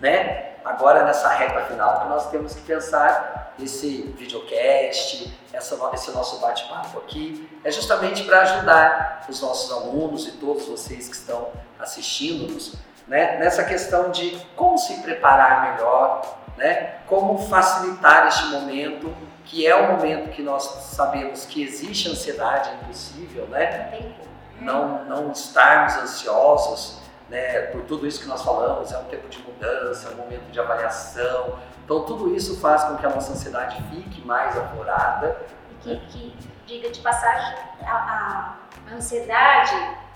né, 0.04 0.56
agora 0.66 1.06
nessa 1.06 1.30
reta 1.30 1.62
final, 1.62 2.02
que 2.02 2.10
nós 2.10 2.30
temos 2.30 2.54
que 2.54 2.62
pensar 2.62 3.54
esse 3.58 4.14
videocast, 4.18 5.34
essa, 5.54 5.80
esse 5.94 6.12
nosso 6.12 6.42
bate-papo 6.42 7.00
aqui, 7.00 7.50
é 7.64 7.72
justamente 7.72 8.24
para 8.26 8.42
ajudar 8.42 9.26
os 9.30 9.42
nossos 9.42 9.72
alunos 9.72 10.28
e 10.28 10.34
todos 10.34 10.68
vocês 10.68 11.08
que 11.08 11.16
estão 11.16 11.48
assistindo-nos 11.80 12.76
né, 13.08 13.38
nessa 13.38 13.64
questão 13.64 14.12
de 14.12 14.38
como 14.58 14.78
se 14.78 15.02
preparar 15.02 15.72
melhor, 15.72 16.38
né, 16.58 16.96
como 17.08 17.38
facilitar 17.48 18.28
este 18.28 18.48
momento, 18.48 19.16
que 19.46 19.66
é 19.66 19.74
o 19.74 19.94
momento 19.94 20.32
que 20.32 20.42
nós 20.42 20.64
sabemos 20.64 21.46
que 21.46 21.64
existe 21.64 22.10
ansiedade, 22.10 22.72
é 22.72 22.74
impossível, 22.84 23.46
né? 23.48 24.14
Não, 24.60 25.06
não 25.06 25.32
estarmos 25.32 25.96
ansiosos, 25.96 27.03
né, 27.30 27.62
por 27.68 27.82
tudo 27.84 28.06
isso 28.06 28.22
que 28.22 28.28
nós 28.28 28.44
falamos, 28.44 28.92
é 28.92 28.98
um 28.98 29.06
tempo 29.06 29.28
de 29.28 29.40
mudança, 29.40 30.10
é 30.10 30.14
um 30.14 30.18
momento 30.18 30.52
de 30.52 30.60
avaliação. 30.60 31.58
Então, 31.84 32.04
tudo 32.06 32.34
isso 32.36 32.60
faz 32.60 32.84
com 32.84 32.98
que 32.98 33.06
a 33.06 33.10
nossa 33.10 33.34
ansiedade 33.34 33.82
fique 33.90 34.26
mais 34.26 34.58
aflorada. 34.58 35.38
E 35.86 35.98
que, 35.98 35.98
que 36.08 36.52
diga 36.66 36.90
de 36.90 37.02
passagem, 37.02 37.56
a, 37.86 38.56
a 38.90 38.94
ansiedade, 38.94 39.76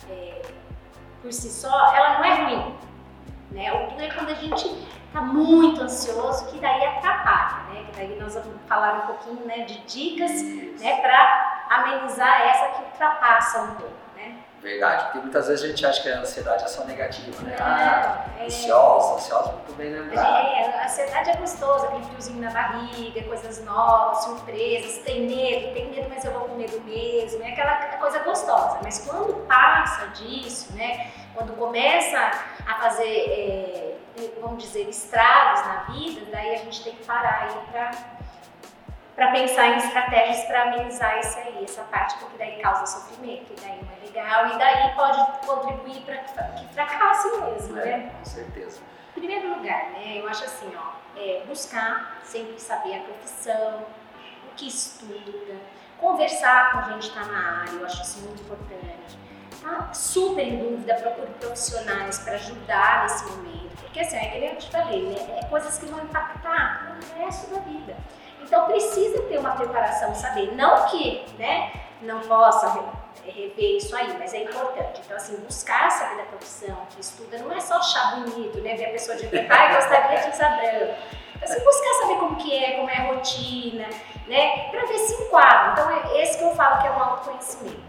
é, 0.09 0.41
por 1.21 1.33
si 1.33 1.49
só, 1.49 1.93
ela 1.93 2.17
não 2.17 2.23
é 2.23 2.43
ruim. 2.43 2.75
Né? 3.51 3.71
O 3.73 3.89
ruim 3.89 4.05
é 4.05 4.13
quando 4.13 4.29
a 4.29 4.35
gente 4.35 4.87
está 5.07 5.21
muito 5.21 5.81
ansioso, 5.81 6.47
que 6.47 6.59
daí 6.59 6.85
atrapalha. 6.85 7.63
Né? 7.69 7.85
Que 7.85 7.97
daí 7.97 8.19
nós 8.19 8.33
vamos 8.35 8.61
falar 8.67 9.03
um 9.03 9.07
pouquinho 9.07 9.45
né, 9.45 9.65
de 9.65 9.79
dicas 9.85 10.31
né, 10.79 11.01
para 11.01 11.65
amenizar 11.69 12.41
essa 12.41 12.67
que 12.75 12.83
ultrapassa 12.83 13.61
um 13.63 13.75
pouco. 13.75 14.06
Verdade, 14.61 15.03
porque 15.05 15.19
muitas 15.19 15.47
vezes 15.47 15.63
a 15.63 15.67
gente 15.67 15.85
acha 15.85 16.01
que 16.01 16.09
a 16.09 16.19
ansiedade 16.19 16.63
é 16.63 16.67
só 16.67 16.83
negativa, 16.83 17.41
né? 17.43 17.55
Ah, 17.59 18.25
é, 18.39 18.45
ansiosa, 18.45 19.15
ansiosa, 19.15 19.51
muito 19.53 19.73
bem 19.73 19.91
lembrado. 19.91 20.47
É, 20.47 20.81
a 20.81 20.85
ansiedade 20.85 21.29
é 21.29 21.35
gostosa, 21.35 21.87
aquele 21.87 22.05
friozinho 22.05 22.41
na 22.41 22.49
barriga, 22.49 23.23
coisas 23.23 23.63
novas, 23.63 24.23
surpresas, 24.23 24.97
tem 25.03 25.27
medo, 25.27 25.73
tem 25.73 25.91
medo, 25.91 26.09
mas 26.09 26.25
eu 26.25 26.31
vou 26.31 26.41
com 26.49 26.55
medo 26.55 26.81
mesmo, 26.81 27.43
é 27.43 27.51
aquela 27.51 27.75
coisa 27.97 28.19
gostosa. 28.19 28.79
Mas 28.83 29.07
quando 29.07 29.45
passa 29.45 30.07
disso, 30.07 30.73
né? 30.73 31.11
Quando 31.35 31.55
começa 31.55 32.17
a 32.65 32.73
fazer, 32.81 33.05
é, 33.05 33.95
vamos 34.41 34.63
dizer, 34.63 34.89
estragos 34.89 35.61
na 35.67 35.93
vida, 35.93 36.25
daí 36.31 36.55
a 36.55 36.57
gente 36.57 36.83
tem 36.83 36.95
que 36.95 37.05
parar 37.05 37.43
aí 37.43 37.71
para 37.71 38.16
para 39.17 39.31
pensar 39.31 39.69
em 39.69 39.77
estratégias 39.77 40.45
para 40.45 40.61
amenizar 40.61 41.19
isso 41.19 41.39
aí, 41.39 41.63
essa 41.63 41.81
parte, 41.85 42.19
porque 42.19 42.37
daí 42.37 42.61
causa 42.61 42.85
sofrimento, 42.85 43.51
e 43.51 43.59
daí 43.59 43.81
não 43.81 43.91
é 43.91 44.05
legal, 44.05 44.47
e 44.53 44.57
daí 44.59 44.93
pode 44.93 45.41
contribuir 45.43 46.01
para 46.01 46.17
que 46.17 46.67
fracasse 46.71 47.27
mesmo, 47.41 47.79
é, 47.79 47.85
né? 47.85 48.11
Com 48.15 48.25
certeza. 48.25 48.79
Em 49.15 49.19
primeiro 49.19 49.55
lugar, 49.55 49.89
né, 49.89 50.19
eu 50.19 50.29
acho 50.29 50.43
assim, 50.43 50.71
ó, 50.77 51.19
é 51.19 51.41
buscar 51.47 52.19
sempre 52.23 52.59
saber 52.59 52.97
a 52.97 52.99
profissão, 52.99 53.87
o 54.51 54.55
que 54.55 54.67
estuda, 54.67 55.55
conversar 55.97 56.73
com 56.73 56.83
quem 56.83 56.99
está 56.99 57.25
na 57.25 57.61
área, 57.61 57.71
eu 57.71 57.85
acho 57.87 58.03
isso 58.03 58.19
muito 58.19 58.43
importante. 58.43 59.17
Tá 59.63 59.91
super 59.93 60.47
em 60.47 60.59
dúvida, 60.59 60.93
procure 60.93 61.31
profissionais 61.39 62.19
para 62.19 62.33
ajudar 62.33 63.01
nesse 63.01 63.25
momento, 63.31 63.75
porque 63.81 63.99
assim, 63.99 64.15
é 64.15 64.29
que 64.29 64.45
eu 64.45 64.57
te 64.57 64.69
falei, 64.69 65.07
né, 65.07 65.39
é 65.41 65.45
coisas 65.45 65.79
que 65.79 65.87
vão 65.87 66.03
impactar 66.03 66.99
no 67.01 67.23
resto 67.23 67.51
da 67.51 67.61
vida. 67.61 67.97
Então 68.47 68.65
precisa 68.65 69.21
ter 69.23 69.37
uma 69.37 69.51
preparação, 69.51 70.15
saber. 70.15 70.55
Não 70.55 70.85
que 70.85 71.25
né, 71.37 71.69
não 72.01 72.21
possa 72.21 72.81
rever 73.25 73.75
isso 73.75 73.93
aí, 73.93 74.15
mas 74.17 74.33
é 74.33 74.43
importante. 74.43 75.01
Então, 75.03 75.17
assim, 75.17 75.35
buscar 75.37 75.91
saber 75.91 76.15
da 76.15 76.23
profissão, 76.23 76.77
que 76.89 77.01
estuda, 77.01 77.37
não 77.39 77.51
é 77.51 77.59
só 77.59 77.75
achar 77.75 78.15
bonito, 78.15 78.59
né? 78.61 78.75
Ver 78.77 78.85
a 78.85 78.91
pessoa 78.91 79.17
de 79.17 79.25
ah, 79.25 79.73
gostaria 79.75 80.21
de 80.21 80.29
usar 80.29 80.55
branco. 80.55 80.95
Então, 81.35 81.49
assim, 81.49 81.63
buscar 81.63 81.93
saber 82.01 82.15
como 82.19 82.35
que 82.37 82.63
é, 82.63 82.77
como 82.77 82.89
é 82.89 82.97
a 82.97 83.13
rotina, 83.13 83.89
né? 84.27 84.69
Para 84.71 84.85
ver 84.85 84.97
se 84.97 85.23
enquadra. 85.23 85.73
Então, 85.73 85.91
é 85.91 86.21
esse 86.21 86.37
que 86.37 86.43
eu 86.45 86.55
falo 86.55 86.81
que 86.81 86.87
é 86.87 86.91
um 86.91 87.03
autoconhecimento. 87.03 87.87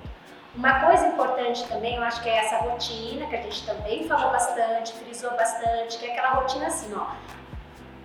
Uma 0.57 0.81
coisa 0.81 1.07
importante 1.07 1.69
também, 1.69 1.95
eu 1.95 2.03
acho 2.03 2.21
que 2.21 2.29
é 2.29 2.39
essa 2.39 2.57
rotina, 2.57 3.27
que 3.27 3.37
a 3.37 3.43
gente 3.43 3.65
também 3.65 4.09
falou 4.09 4.33
bastante, 4.33 4.93
frisou 4.95 5.31
bastante, 5.37 5.99
que 5.99 6.07
é 6.07 6.13
aquela 6.13 6.31
rotina 6.31 6.67
assim, 6.67 6.93
ó 6.97 7.39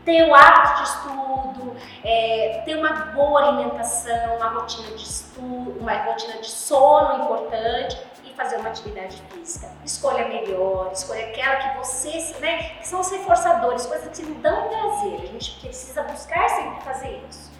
ter 0.06 0.30
o 0.30 0.36
hábito 0.36 0.76
de 0.76 0.84
estudo, 0.84 1.78
é, 2.04 2.62
ter 2.66 2.76
uma 2.76 2.92
boa 3.14 3.48
alimentação, 3.48 4.38
uma 4.38 4.50
rotina 4.50 4.96
de 4.96 5.04
estudo, 5.04 5.80
uma 5.80 5.94
rotina 6.04 6.42
de 6.42 6.50
sono 6.50 7.24
importante 7.24 7.98
e 8.24 8.34
fazer 8.34 8.58
uma 8.58 8.70
atividade 8.70 9.22
física. 9.30 9.70
Escolha 9.86 10.28
melhor, 10.28 10.92
escolha 10.92 11.28
aquela 11.28 11.56
que 11.56 11.78
você, 11.78 12.36
né, 12.40 12.76
que 12.80 12.88
são 12.88 13.00
os 13.00 13.12
reforçadores, 13.12 13.86
coisas 13.86 14.08
que 14.08 14.24
te 14.24 14.32
dão 14.34 14.68
prazer. 14.68 15.22
A 15.22 15.26
gente 15.28 15.60
precisa 15.60 16.04
buscar 16.04 16.50
sempre 16.50 16.82
fazer 16.82 17.24
isso. 17.30 17.52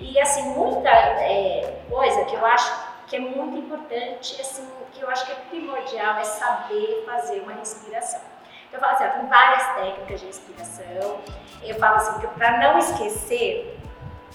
E 0.00 0.18
assim, 0.20 0.42
muita 0.50 0.88
é, 0.88 1.82
coisa 1.88 2.24
que 2.24 2.34
eu 2.34 2.44
acho 2.44 2.92
que 3.06 3.16
é 3.16 3.20
muito 3.20 3.58
importante, 3.58 4.40
assim, 4.40 4.66
que 4.92 5.02
eu 5.02 5.10
acho 5.10 5.26
que 5.26 5.32
é 5.32 5.34
primordial, 5.50 6.18
é 6.18 6.24
saber 6.24 7.04
fazer 7.06 7.40
uma 7.40 7.52
respiração. 7.52 8.31
Então 8.72 8.80
eu 8.80 8.80
falo 8.80 8.94
assim, 8.94 9.04
ó, 9.04 9.20
tem 9.20 9.28
várias 9.28 9.66
técnicas 9.74 10.20
de 10.20 10.26
respiração. 10.26 11.20
Eu 11.62 11.78
falo 11.78 11.96
assim, 11.96 12.20
que 12.20 12.26
para 12.28 12.58
não 12.58 12.78
esquecer, 12.78 13.78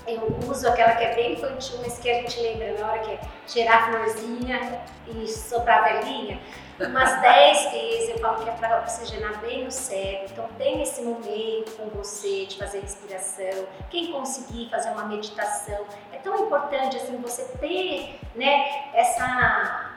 eu 0.06 0.38
uso 0.47 0.69
aquela 0.69 0.95
que 0.95 1.04
é 1.04 1.15
bem 1.15 1.34
infantil, 1.34 1.80
mas 1.82 1.97
que 1.97 2.08
a 2.08 2.13
gente 2.13 2.39
lembra 2.39 2.71
na 2.80 2.88
hora 2.88 3.00
que 3.00 3.12
é 3.13 3.19
cheirar 3.47 3.89
florzinha 3.89 4.84
e 5.08 5.28
soprar 5.28 5.84
velhinha. 5.84 6.39
Umas 6.80 7.17
10 7.19 7.71
vezes 7.71 8.10
eu 8.10 8.19
falo 8.19 8.43
que 8.43 8.47
é 8.47 8.54
para 8.54 8.80
oxigenar 8.82 9.39
bem 9.39 9.65
o 9.65 9.71
cérebro. 9.71 10.28
Então 10.32 10.47
tem 10.60 10.84
esse 10.84 11.02
momento 11.02 11.76
com 11.76 11.89
você 11.89 12.45
de 12.45 12.60
fazer 12.60 12.82
respiração. 12.82 13.65
Quem 13.89 14.12
conseguir 14.12 14.69
fazer 14.69 14.91
uma 14.91 15.06
meditação, 15.06 15.84
é 16.13 16.17
tão 16.19 16.45
importante 16.45 16.95
assim 16.95 17.17
você 17.17 17.43
ter, 17.58 18.19
né, 18.36 18.91
essa 18.93 19.96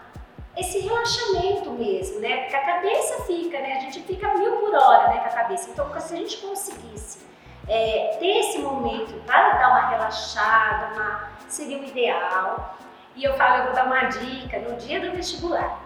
esse 0.57 0.81
relaxamento 0.81 1.71
mesmo, 1.71 2.21
né? 2.21 2.43
Porque 2.43 2.57
a 2.57 2.65
cabeça 2.65 3.25
fica, 3.25 3.59
né? 3.61 3.77
A 3.77 3.81
gente 3.81 4.03
fica 4.03 4.35
mil 4.35 4.57
por 4.57 4.75
hora, 4.75 5.09
né, 5.09 5.21
com 5.21 5.27
a 5.27 5.33
cabeça. 5.33 5.71
Então, 5.71 5.89
se 6.01 6.15
a 6.15 6.17
gente 6.17 6.37
conseguisse 6.39 7.21
é, 7.69 8.17
ter 8.19 8.39
esse 8.39 8.59
momento 8.59 9.15
para 9.25 9.53
dar 9.59 9.71
uma 9.71 9.89
relaxada, 9.89 10.95
uma, 10.95 11.31
seria 11.49 11.79
o 11.79 11.85
ideal. 11.85 12.77
E 13.15 13.25
eu 13.25 13.35
falo, 13.35 13.59
eu 13.59 13.65
vou 13.67 13.75
dar 13.75 13.87
uma 13.87 14.05
dica 14.05 14.59
no 14.61 14.77
dia 14.77 15.01
do 15.01 15.13
vestibular, 15.13 15.81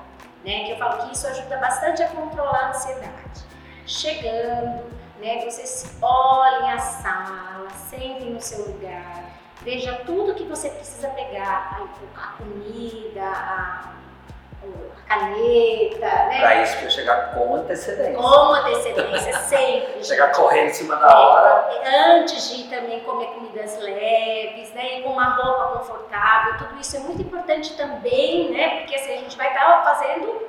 né? 0.44 0.64
Que 0.64 0.72
eu 0.72 0.78
falo 0.78 1.06
que 1.06 1.14
isso 1.14 1.26
ajuda 1.26 1.56
bastante 1.58 2.02
a 2.02 2.08
controlar 2.08 2.66
a 2.66 2.68
ansiedade. 2.70 3.44
Chegando, 3.86 4.84
né? 5.20 5.44
Vocês 5.44 5.96
olhem 6.00 6.72
a 6.72 6.78
sala, 6.78 7.68
sentem 7.70 8.30
no 8.30 8.40
seu 8.40 8.66
lugar, 8.66 9.24
veja 9.62 10.02
tudo 10.06 10.34
que 10.34 10.44
você 10.44 10.70
precisa 10.70 11.08
pegar, 11.08 11.78
a, 12.16 12.20
a 12.22 12.26
comida, 12.38 13.22
a 13.22 14.03
a 14.03 14.03
caneta, 15.06 16.06
né? 16.06 16.40
Para 16.40 16.62
isso 16.62 16.78
que 16.78 16.84
eu 16.84 16.90
chegar 16.90 17.34
com 17.34 17.56
antecedência. 17.56 18.14
Com 18.14 18.52
antecedência, 18.52 19.32
sempre. 19.44 20.04
chegar 20.04 20.32
correndo 20.32 20.70
em 20.70 20.72
cima 20.72 20.96
da 20.96 21.18
hora. 21.18 21.68
É, 21.82 22.18
antes 22.18 22.54
de 22.54 22.64
também 22.64 23.00
comer 23.00 23.26
comidas 23.26 23.78
leves, 23.78 24.72
né? 24.74 24.98
E 24.98 25.02
com 25.02 25.10
uma 25.10 25.34
roupa 25.34 25.78
confortável, 25.78 26.58
tudo 26.58 26.80
isso 26.80 26.96
é 26.96 27.00
muito 27.00 27.22
importante 27.22 27.76
também, 27.76 28.50
né? 28.50 28.80
Porque 28.80 28.96
assim, 28.96 29.12
a 29.12 29.18
gente 29.18 29.36
vai 29.36 29.48
estar 29.48 29.82
fazendo, 29.84 30.48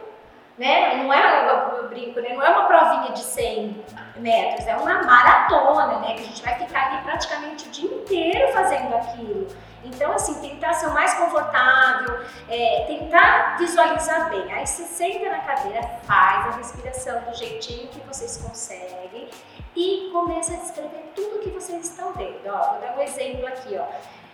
né? 0.58 0.96
Não 0.96 1.14
é, 1.14 1.80
eu 1.82 1.90
brinco, 1.90 2.20
né? 2.20 2.30
Não 2.34 2.44
é 2.44 2.50
uma 2.50 2.68
provinha 2.68 3.12
de 3.12 3.20
100 3.20 3.84
metros, 4.18 4.68
é 4.68 4.76
uma 4.76 5.04
maratona, 5.04 6.00
né? 6.00 6.14
Que 6.16 6.22
a 6.22 6.26
gente 6.26 6.42
vai 6.42 6.56
ficar 6.56 6.88
ali 6.88 7.04
praticamente 7.04 7.68
o 7.68 7.72
dia 7.72 7.92
inteiro 7.92 8.54
fazendo 8.54 8.96
aquilo. 8.96 9.48
Então, 9.86 10.12
assim, 10.14 10.34
tentar 10.42 10.74
ser 10.74 10.88
o 10.88 10.94
mais 10.94 11.14
confortável, 11.14 12.20
é, 12.50 12.86
tentar 12.88 13.58
visualizar 13.58 14.30
bem. 14.30 14.52
Aí 14.52 14.66
você 14.66 14.84
senta 14.84 15.30
na 15.30 15.40
cadeira, 15.40 15.82
faz 16.04 16.48
a 16.48 16.58
respiração 16.58 17.22
do 17.22 17.34
jeitinho 17.36 17.88
que 17.90 18.00
vocês 18.02 18.38
conseguem 18.38 19.30
e 19.76 20.10
começa 20.12 20.54
a 20.54 20.58
descrever 20.58 21.12
tudo 21.16 21.40
que 21.40 21.50
vocês 21.50 21.90
estão 21.90 22.14
vendo. 22.14 22.48
Ó, 22.48 22.72
vou 22.72 22.82
dar 22.82 22.98
um 22.98 23.02
exemplo 23.02 23.46
aqui, 23.48 23.78
ó. 23.78 23.86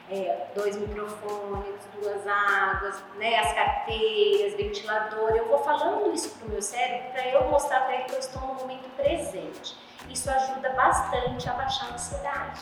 É, 0.09 0.47
dois 0.53 0.75
microfones, 0.75 1.79
duas 1.93 2.27
águas, 2.27 3.01
né, 3.15 3.39
as 3.39 3.53
carteiras, 3.53 4.55
ventilador. 4.55 5.29
Eu 5.29 5.47
vou 5.47 5.59
falando 5.63 6.13
isso 6.13 6.37
para 6.37 6.47
o 6.47 6.51
meu 6.51 6.61
cérebro 6.61 7.11
para 7.11 7.27
eu 7.29 7.49
mostrar 7.49 7.81
para 7.81 7.95
ele 7.95 8.03
que 8.03 8.15
eu 8.15 8.19
estou 8.19 8.41
no 8.41 8.55
momento 8.55 8.89
presente 8.97 9.77
isso 10.09 10.29
ajuda 10.29 10.69
bastante 10.71 11.49
a 11.49 11.53
baixar 11.53 11.89
a 11.89 11.93
ansiedade. 11.93 12.61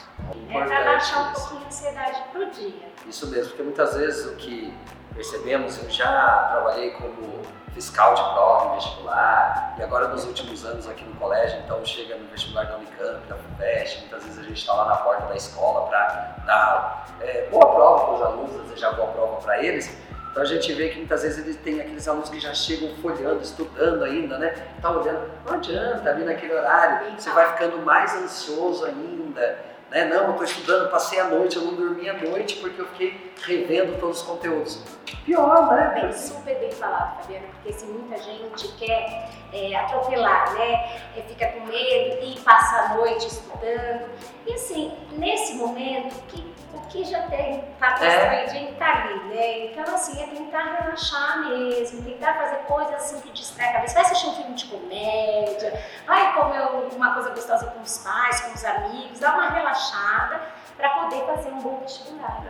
É 0.49 0.65
para 0.65 0.84
baixar 0.84 1.30
um 1.30 1.34
pouquinho 1.34 1.63
a 1.63 1.67
ansiedade 1.67 2.23
pro 2.32 2.49
dia. 2.52 2.89
Isso 3.08 3.28
mesmo, 3.28 3.49
porque 3.49 3.63
muitas 3.63 3.95
vezes 3.95 4.25
o 4.25 4.36
que 4.36 4.73
percebemos, 5.13 5.82
eu 5.84 5.89
já 5.89 6.49
trabalhei 6.52 6.91
como 6.91 7.41
fiscal 7.73 8.13
de 8.13 8.21
prova 8.21 8.71
em 8.71 8.75
vestibular 8.75 9.75
e 9.78 9.84
agora 9.84 10.08
nos 10.10 10.25
últimos 10.25 10.65
anos 10.65 10.88
aqui 10.88 11.04
no 11.04 11.15
colégio, 11.15 11.60
então 11.60 11.84
chega 11.86 12.15
no 12.15 12.28
vestibular 12.30 12.65
da 12.65 12.78
Unicamp, 12.78 13.25
da 13.28 13.36
FUVEST, 13.36 13.99
muitas 14.02 14.23
vezes 14.23 14.39
a 14.39 14.43
gente 14.43 14.58
está 14.58 14.73
lá 14.73 14.86
na 14.86 14.95
porta 14.97 15.28
da 15.28 15.36
escola 15.36 15.88
para 15.88 16.36
dar 16.45 17.08
é, 17.21 17.47
boa 17.49 17.73
prova 17.73 18.06
para 18.06 18.13
os 18.15 18.21
alunos, 18.21 18.62
desejar 18.63 18.93
boa 18.93 19.08
prova 19.10 19.41
para 19.41 19.63
eles 19.63 19.95
então 20.32 20.44
a 20.44 20.46
gente 20.46 20.72
vê 20.74 20.89
que 20.89 20.98
muitas 20.98 21.24
vezes 21.24 21.46
ele 21.46 21.56
tem 21.56 21.82
aqueles 21.82 22.08
alunos 22.08 22.30
que 22.30 22.39
já 22.39 22.54
chegam 22.54 22.96
folhando, 23.02 23.42
estudando 23.42 24.04
ainda, 24.04 24.38
né? 24.38 24.54
Tá 24.82 24.92
olhando, 24.92 25.30
não 25.46 25.54
adianta 25.54 26.10
ali 26.10 26.24
naquele 26.24 26.54
horário, 26.54 27.12
você 27.18 27.30
vai 27.32 27.52
ficando 27.54 27.78
mais 27.80 28.15
ansioso 28.15 28.86
ainda, 28.86 29.58
né? 29.89 30.06
Não, 30.06 30.26
eu 30.26 30.32
estou 30.32 30.44
estudando, 30.44 30.89
passei 30.92 31.20
a 31.20 31.26
noite, 31.26 31.58
eu 31.58 31.63
não 31.63 31.74
dormi 31.74 32.10
a 32.10 32.13
noite 32.13 32.58
porque 32.58 32.80
eu 32.80 32.88
fiquei 32.88 33.29
revendo 33.43 33.97
todos 33.99 34.21
os 34.21 34.28
conteúdos. 34.28 34.84
Pior, 35.25 35.73
né? 35.73 35.91
Bem, 35.95 36.13
super 36.13 36.58
bem 36.60 36.71
falado, 36.71 37.21
Fabiana, 37.21 37.47
porque 37.47 37.69
assim, 37.69 37.88
muita 37.88 38.17
gente 38.17 38.67
quer 38.78 39.30
é, 39.54 39.75
atropelar, 39.75 40.54
né? 40.54 41.02
E 41.15 41.21
fica 41.23 41.47
com 41.47 41.65
medo 41.65 42.23
e 42.23 42.39
passa 42.41 42.75
a 42.78 42.95
noite 42.95 43.28
estudando. 43.28 44.10
E 44.45 44.54
assim, 44.54 44.93
nesse 45.12 45.56
momento, 45.56 46.15
que 46.28 46.49
o 46.73 46.80
que 46.88 47.04
já 47.04 47.23
tem, 47.23 47.63
tá 47.80 47.91
construidinho, 47.91 48.69
é. 48.69 48.73
tá 48.73 49.04
ali, 49.04 49.19
né? 49.25 49.65
Então, 49.65 49.95
assim, 49.95 50.21
é 50.21 50.28
tentar 50.28 50.82
relaxar 50.82 51.49
mesmo, 51.49 52.04
tentar 52.04 52.36
fazer 52.36 52.58
coisas 52.67 52.93
assim 52.93 53.19
que 53.21 53.32
distrai 53.32 53.69
a 53.69 53.73
cabeça. 53.73 53.95
Vai 53.95 54.04
assistir 54.04 54.28
um 54.28 54.36
filme 54.36 54.54
de 54.54 54.65
comédia, 54.65 55.84
vai 56.06 56.34
comer 56.34 56.62
uma 56.95 57.13
coisa 57.13 57.32
gostosa 57.32 57.67
com 57.67 57.82
os 57.82 57.97
pais, 57.99 58.41
com 58.41 58.54
os 58.54 58.65
amigos, 58.65 59.19
dá 59.19 59.34
uma 59.34 59.49
relaxada 59.49 60.41
para 60.78 60.89
poder 60.89 61.25
fazer 61.25 61.49
um 61.49 61.60
bom 61.60 61.80
vestibular. 61.80 62.43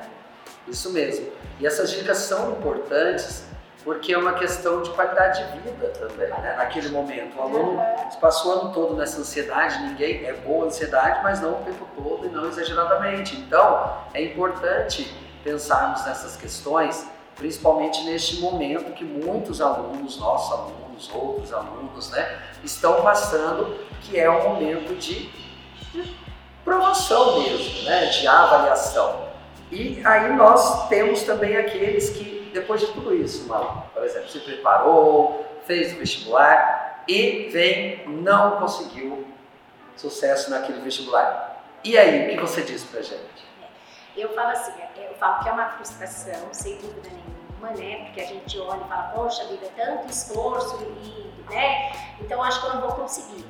Isso 0.70 0.92
mesmo. 0.92 1.28
E 1.60 1.68
essas 1.68 1.92
dicas 1.92 2.18
são 2.20 2.52
importantes 2.52 3.50
porque 3.84 4.14
é 4.14 4.18
uma 4.18 4.34
questão 4.34 4.82
de 4.82 4.90
qualidade 4.92 5.44
de 5.52 5.60
vida 5.60 5.88
também, 5.98 6.28
né? 6.28 6.56
naquele 6.58 6.90
momento. 6.90 7.38
O 7.38 7.42
aluno 7.42 7.82
passou 8.20 8.56
o 8.56 8.60
ano 8.60 8.74
todo 8.74 8.96
nessa 8.96 9.20
ansiedade, 9.20 9.82
ninguém 9.84 10.26
é 10.26 10.34
boa 10.34 10.66
ansiedade, 10.66 11.22
mas 11.24 11.42
não 11.42 11.62
o 11.62 11.64
tempo 11.64 11.88
todo 11.96 12.26
e 12.26 12.30
não 12.30 12.48
exageradamente. 12.48 13.38
Então, 13.38 13.98
é 14.14 14.24
importante 14.24 15.12
pensarmos 15.44 16.06
nessas 16.06 16.36
questões, 16.36 17.08
principalmente 17.36 18.04
neste 18.04 18.42
momento 18.42 18.94
que 18.94 19.06
muitos 19.06 19.62
alunos, 19.62 20.20
nossos 20.20 20.52
alunos, 20.52 21.10
outros 21.14 21.54
alunos, 21.54 22.10
né, 22.12 22.42
estão 22.64 23.02
passando, 23.02 23.78
que 24.02 24.20
é 24.20 24.30
um 24.30 24.50
momento 24.50 24.94
de, 25.00 25.30
de 25.94 26.16
promoção 26.66 27.40
mesmo, 27.40 27.84
né, 27.86 28.08
de 28.08 28.28
avaliação. 28.28 29.29
E 29.72 30.02
aí 30.06 30.34
nós 30.36 30.88
temos 30.90 31.24
também 31.24 31.56
aqueles 31.56 32.10
que 32.10 32.50
depois 32.54 32.82
de 32.82 32.88
tudo 32.88 33.14
isso, 33.14 33.48
por 33.94 34.04
exemplo, 34.04 34.30
se 34.30 34.40
preparou, 34.40 35.46
fez 35.66 35.94
o 35.94 35.98
vestibular 35.98 37.04
e 37.08 37.50
vem, 37.52 38.08
não 38.08 38.58
conseguiu 38.58 39.28
sucesso 39.96 40.50
naquele 40.50 40.82
vestibular. 40.82 41.64
E 41.84 41.98
aí, 41.98 42.26
o 42.26 42.30
que 42.30 42.42
você 42.42 42.62
diz 42.62 42.84
pra 42.84 43.02
gente? 43.02 43.48
Eu 44.18 44.34
falo 44.34 44.50
assim, 44.50 44.74
eu 44.98 45.14
falo 45.16 45.44
que 45.44 45.50
é 45.50 45.52
uma 45.52 45.70
frustração, 45.70 46.50
sem 46.52 46.78
dúvida 46.78 47.10
nenhuma, 47.10 47.78
né? 47.78 48.06
Porque 48.06 48.22
a 48.22 48.26
gente 48.26 48.60
olha 48.60 48.82
e 48.84 48.90
fala, 48.90 49.04
poxa 49.16 49.46
vida, 49.46 49.68
tanto 49.78 50.10
esforço 50.10 50.78
e, 51.04 51.54
né? 51.54 51.92
Então 52.20 52.42
acho 52.44 52.60
que 52.62 52.68
eu 52.68 52.74
não 52.74 52.82
vou 52.82 52.92
conseguir. 52.92 53.46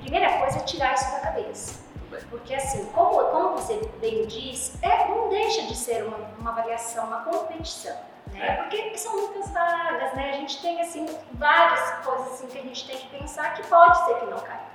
Primeira 0.00 0.38
coisa 0.38 0.58
é 0.58 0.62
tirar 0.62 0.94
isso 0.94 1.10
da 1.12 1.20
cabeça. 1.20 1.87
Porque 2.30 2.54
assim, 2.54 2.86
como, 2.86 3.22
como 3.24 3.56
você 3.56 3.80
bem 4.00 4.26
diz, 4.26 4.80
é, 4.82 5.08
não 5.08 5.28
deixa 5.28 5.62
de 5.62 5.76
ser 5.76 6.04
uma, 6.04 6.16
uma 6.38 6.50
avaliação, 6.50 7.06
uma 7.06 7.22
competição 7.24 7.96
né? 8.32 8.56
Porque 8.56 8.96
são 8.96 9.16
muitas 9.16 9.50
vagas, 9.50 10.14
né? 10.14 10.30
A 10.30 10.36
gente 10.36 10.60
tem 10.60 10.80
assim 10.80 11.06
várias 11.32 12.04
coisas 12.04 12.34
assim 12.34 12.46
que 12.46 12.58
a 12.58 12.62
gente 12.62 12.86
tem 12.86 12.96
que 12.96 13.08
pensar 13.08 13.54
que 13.54 13.66
pode 13.66 13.96
ser 14.04 14.14
que 14.16 14.26
não 14.26 14.38
caia. 14.38 14.68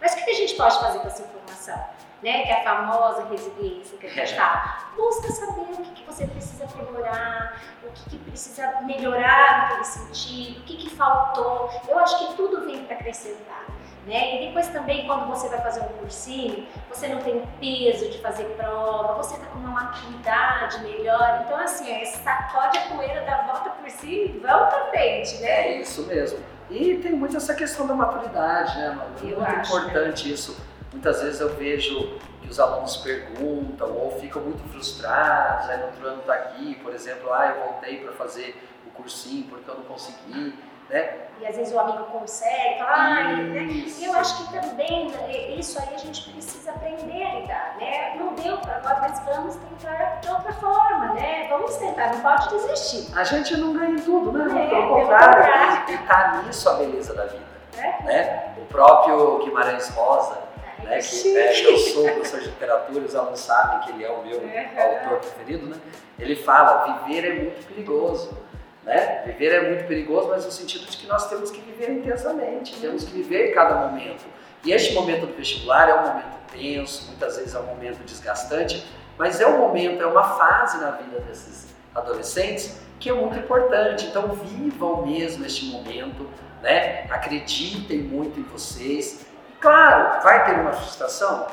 Mas 0.00 0.12
o 0.12 0.16
que 0.16 0.30
a 0.30 0.34
gente 0.34 0.54
pode 0.54 0.78
fazer 0.78 0.98
com 1.00 1.08
essa 1.08 1.22
informação? 1.22 1.98
Né? 2.22 2.42
Que 2.42 2.50
é 2.50 2.60
a 2.60 2.64
famosa 2.64 3.24
resiliência 3.26 3.96
que 3.98 4.06
a 4.06 4.10
gente 4.10 4.34
fala. 4.34 4.90
Busca 4.96 5.30
saber 5.30 5.60
o 5.60 5.76
que, 5.76 5.90
que 5.92 6.04
você 6.04 6.26
precisa 6.26 6.64
aprimorar, 6.64 7.62
o 7.84 7.90
que, 7.92 8.10
que 8.10 8.18
precisa 8.18 8.80
melhorar 8.82 9.62
naquele 9.62 9.84
sentido, 9.84 10.60
o 10.60 10.64
que, 10.64 10.76
que 10.76 10.90
faltou. 10.90 11.70
Eu 11.86 11.98
acho 11.98 12.18
que 12.18 12.34
tudo 12.34 12.64
vem 12.66 12.84
para 12.84 12.96
acrescentar. 12.96 13.66
Né? 14.06 14.36
E 14.36 14.46
depois 14.46 14.68
também, 14.68 15.06
quando 15.06 15.28
você 15.28 15.48
vai 15.48 15.60
fazer 15.60 15.80
um 15.80 15.88
cursinho, 15.98 16.66
você 16.88 17.08
não 17.08 17.20
tem 17.20 17.42
peso 17.60 18.08
de 18.08 18.18
fazer 18.18 18.44
prova, 18.56 19.14
você 19.14 19.34
está 19.34 19.46
com 19.46 19.58
uma 19.58 19.70
maturidade 19.70 20.80
melhor. 20.82 21.42
Então, 21.44 21.58
assim, 21.58 21.90
é, 21.90 22.04
sacode 22.06 22.78
a 22.78 22.82
poeira, 22.94 23.20
da 23.22 23.42
volta 23.42 23.70
por 23.70 23.90
si 23.90 24.32
e 24.34 24.40
vamos 24.42 24.72
para 24.72 24.86
frente, 24.86 25.36
né? 25.38 25.48
É 25.48 25.80
isso 25.80 26.06
mesmo. 26.06 26.38
E 26.70 26.96
tem 26.98 27.12
muito 27.12 27.36
essa 27.36 27.54
questão 27.54 27.86
da 27.86 27.94
maturidade, 27.94 28.78
né, 28.78 28.90
Manu? 28.90 29.14
É 29.20 29.24
muito 29.24 29.42
acho, 29.42 29.76
importante 29.76 30.28
né? 30.28 30.34
isso. 30.34 30.56
muitas 30.92 31.22
vezes 31.22 31.40
eu 31.40 31.54
vejo 31.54 32.18
que 32.42 32.48
os 32.48 32.60
alunos 32.60 32.98
perguntam 32.98 33.90
ou 33.90 34.18
ficam 34.18 34.42
muito 34.42 34.62
frustrados, 34.70 35.68
aí 35.68 35.78
no 35.78 35.86
outro 35.86 36.06
ano 36.06 36.20
está 36.20 36.34
aqui, 36.34 36.74
por 36.76 36.94
exemplo, 36.94 37.32
ah, 37.32 37.54
eu 37.56 37.64
voltei 37.64 37.98
para 37.98 38.12
fazer 38.12 38.56
o 38.86 38.90
cursinho 38.90 39.44
porque 39.48 39.70
eu 39.70 39.74
não 39.74 39.84
consegui, 39.84 40.54
né? 40.88 41.14
E 41.40 41.46
às 41.46 41.56
vezes 41.56 41.72
o 41.72 41.78
amigo 41.78 42.02
consegue, 42.04 42.78
fala, 42.78 42.92
ah, 42.92 43.36
né? 43.36 43.68
eu 44.02 44.12
acho 44.14 44.38
que 44.38 44.52
também 44.52 45.08
né, 45.08 45.32
isso 45.56 45.78
aí 45.78 45.94
a 45.94 45.98
gente 45.98 46.32
precisa 46.32 46.72
aprender 46.72 47.22
a 47.22 47.34
lidar, 47.36 47.76
né? 47.78 48.16
Não 48.16 48.34
deu 48.34 48.58
para 48.58 48.76
agora, 48.76 48.98
mas 49.02 49.24
vamos 49.24 49.54
tentar 49.54 50.18
de 50.20 50.28
outra 50.28 50.52
forma, 50.54 51.14
né? 51.14 51.46
Vamos 51.48 51.76
tentar, 51.76 52.12
não 52.12 52.20
pode 52.20 52.48
desistir. 52.48 53.16
A 53.16 53.22
gente 53.22 53.56
não 53.56 53.72
ganha 53.72 54.02
tudo, 54.02 54.32
né? 54.32 54.66
É, 54.66 54.68
Pelo 54.68 54.88
contrário, 54.88 55.94
e 55.94 55.98
tá 55.98 56.42
nisso 56.44 56.68
a 56.70 56.74
beleza 56.74 57.14
da 57.14 57.26
vida, 57.26 57.46
é. 57.76 58.02
né? 58.02 58.54
O 58.56 58.64
próprio 58.64 59.38
Guimarães 59.44 59.90
Rosa, 59.90 60.38
né, 60.82 60.98
que 60.98 61.36
é, 61.36 61.66
eu 61.66 61.78
sou 61.78 62.02
professor 62.04 62.40
de 62.40 62.46
literatura, 62.46 63.04
os 63.04 63.14
alunos 63.14 63.40
sabem 63.40 63.80
que 63.80 63.90
ele 63.92 64.04
é 64.04 64.10
o 64.10 64.24
meu 64.24 64.40
autor 64.40 65.20
preferido, 65.20 65.66
né? 65.66 65.76
Ele 66.18 66.34
fala, 66.34 66.98
viver 67.04 67.24
é 67.24 67.34
muito 67.34 67.64
perigoso. 67.68 68.47
Né? 68.88 69.22
Viver 69.26 69.52
é 69.52 69.68
muito 69.68 69.86
perigoso, 69.86 70.28
mas 70.28 70.46
no 70.46 70.50
sentido 70.50 70.86
de 70.86 70.96
que 70.96 71.06
nós 71.06 71.28
temos 71.28 71.50
que 71.50 71.60
viver 71.60 71.90
intensamente, 71.90 72.74
temos 72.80 73.04
que 73.04 73.12
viver 73.12 73.52
cada 73.52 73.86
momento. 73.86 74.24
E 74.64 74.72
este 74.72 74.94
momento 74.94 75.26
do 75.26 75.34
vestibular 75.34 75.88
é 75.88 75.94
um 75.94 76.08
momento 76.08 76.38
tenso, 76.50 77.06
muitas 77.08 77.36
vezes 77.36 77.54
é 77.54 77.60
um 77.60 77.66
momento 77.66 78.02
desgastante, 78.04 78.84
mas 79.18 79.40
é 79.40 79.46
um 79.46 79.58
momento, 79.58 80.02
é 80.02 80.06
uma 80.06 80.24
fase 80.24 80.78
na 80.78 80.92
vida 80.92 81.20
desses 81.20 81.68
adolescentes 81.94 82.80
que 82.98 83.10
é 83.10 83.12
muito 83.12 83.38
importante. 83.38 84.06
Então 84.06 84.28
vivam 84.28 85.06
mesmo 85.06 85.44
este 85.44 85.66
momento, 85.66 86.26
né? 86.62 87.04
acreditem 87.10 87.98
muito 87.98 88.40
em 88.40 88.44
vocês, 88.44 89.28
Claro, 89.60 90.22
vai 90.22 90.44
ter 90.44 90.52
uma 90.60 90.72
frustração? 90.72 91.48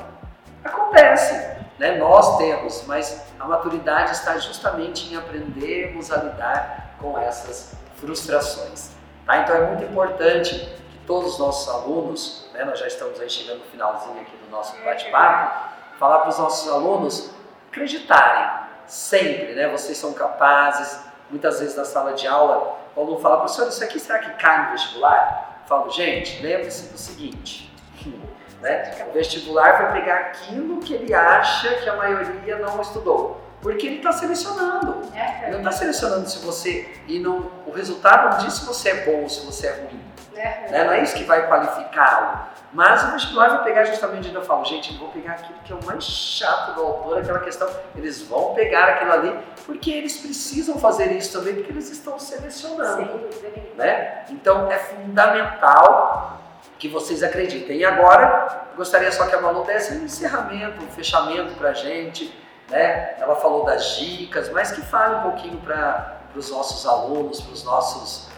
Acontece, 0.64 1.58
né? 1.80 1.98
nós 1.98 2.38
temos, 2.38 2.84
mas 2.86 3.26
a 3.40 3.46
maturidade 3.46 4.12
está 4.12 4.38
justamente 4.38 5.12
em 5.12 5.18
aprendermos 5.18 6.12
a 6.12 6.18
lidar 6.18 6.85
com 7.12 7.20
essas 7.20 7.72
frustrações. 7.98 8.90
Tá? 9.26 9.38
Então 9.38 9.56
é 9.56 9.68
muito 9.68 9.84
importante 9.84 10.56
que 10.90 10.98
todos 11.06 11.34
os 11.34 11.40
nossos 11.40 11.74
alunos, 11.74 12.50
né? 12.54 12.66
nós 12.66 12.80
já 12.80 12.88
estamos 12.88 13.20
aí 13.22 13.30
chegando 13.30 13.60
no 13.60 13.66
finalzinho 13.66 14.20
aqui 14.22 14.36
do 14.38 14.50
nosso 14.50 14.76
bate-papo, 14.84 15.76
falar 16.00 16.20
para 16.20 16.30
os 16.30 16.40
nossos 16.40 16.72
alunos 16.72 17.32
acreditarem 17.70 18.66
sempre, 18.88 19.54
né? 19.54 19.68
vocês 19.68 19.98
são 19.98 20.14
capazes, 20.14 21.00
muitas 21.30 21.60
vezes 21.60 21.76
na 21.76 21.86
sala 21.86 22.14
de 22.14 22.28
aula, 22.28 22.80
o 22.96 23.02
aluno 23.02 23.20
fala, 23.20 23.38
professor, 23.38 23.68
isso 23.68 23.84
aqui 23.84 24.00
será 24.00 24.20
que 24.20 24.32
cai 24.32 24.66
no 24.66 24.72
vestibular? 24.72 25.60
Eu 25.64 25.68
falo, 25.68 25.90
gente, 25.90 26.42
lembre-se 26.42 26.92
do 26.92 26.98
seguinte, 26.98 27.74
né? 28.62 29.06
O 29.10 29.12
vestibular 29.12 29.84
vai 29.84 29.94
pegar 29.94 30.16
aquilo 30.16 30.80
que 30.80 30.94
ele 30.94 31.14
acha 31.14 31.76
que 31.76 31.90
a 31.90 31.96
maioria 31.96 32.58
não 32.58 32.80
estudou. 32.82 33.42
Porque 33.62 33.88
ele 33.88 33.98
está 33.98 34.12
selecionando. 34.12 34.95
Ele 35.44 35.52
não 35.52 35.60
está 35.60 35.72
selecionando 35.72 36.30
se 36.30 36.40
você. 36.40 36.94
E 37.08 37.20
não, 37.20 37.52
o 37.66 37.72
resultado 37.72 38.32
não 38.32 38.46
diz 38.46 38.56
se 38.56 38.66
você 38.66 38.90
é 38.90 39.06
bom 39.06 39.24
ou 39.24 39.30
se 39.30 39.46
você 39.46 39.68
é 39.68 39.72
ruim. 39.72 40.06
É, 40.36 40.70
né? 40.70 40.84
Não 40.84 40.94
é 40.94 41.02
isso 41.02 41.16
que 41.16 41.24
vai 41.24 41.48
qualificá-lo. 41.48 42.56
Mas 42.74 43.04
o 43.06 43.12
vestibular 43.12 43.50
vai 43.50 43.64
pegar 43.64 43.86
justamente 43.86 44.28
onde 44.28 44.36
eu 44.36 44.44
falo, 44.44 44.66
gente, 44.66 44.92
eu 44.92 45.00
vou 45.00 45.08
pegar 45.08 45.34
aquilo 45.34 45.58
que 45.64 45.72
é 45.72 45.76
o 45.76 45.86
mais 45.86 46.04
chato 46.04 46.76
do 46.76 46.82
autor, 46.82 47.20
aquela 47.20 47.40
questão. 47.40 47.70
Eles 47.96 48.22
vão 48.24 48.54
pegar 48.54 48.90
aquilo 48.90 49.14
ali, 49.14 49.40
porque 49.66 49.92
eles 49.92 50.18
precisam 50.18 50.78
fazer 50.78 51.10
isso 51.14 51.32
também, 51.32 51.56
porque 51.56 51.72
eles 51.72 51.90
estão 51.90 52.20
selecionando. 52.20 53.02
Sim, 53.02 53.72
né? 53.78 54.26
Então 54.30 54.70
é 54.70 54.78
fundamental 54.78 56.42
que 56.78 56.90
vocês 56.90 57.24
acreditem. 57.24 57.78
E 57.78 57.86
agora, 57.86 58.68
gostaria 58.76 59.12
só 59.12 59.26
que 59.28 59.36
a 59.36 59.42
Malu 59.42 59.64
desse 59.64 59.94
um 59.94 60.04
encerramento, 60.04 60.84
um 60.84 60.88
fechamento 60.90 61.54
para 61.56 61.70
a 61.70 61.74
gente. 61.74 62.45
Né? 62.70 63.16
Ela 63.20 63.36
falou 63.36 63.66
das 63.66 63.98
dicas, 63.98 64.50
mas 64.50 64.72
que 64.72 64.82
fale 64.82 65.16
um 65.16 65.32
pouquinho 65.32 65.58
para 65.62 66.20
os 66.36 66.50
nossos 66.50 66.86
alunos, 66.86 67.42
para 67.42 67.54
os 67.54 67.64
nossos 67.64 68.30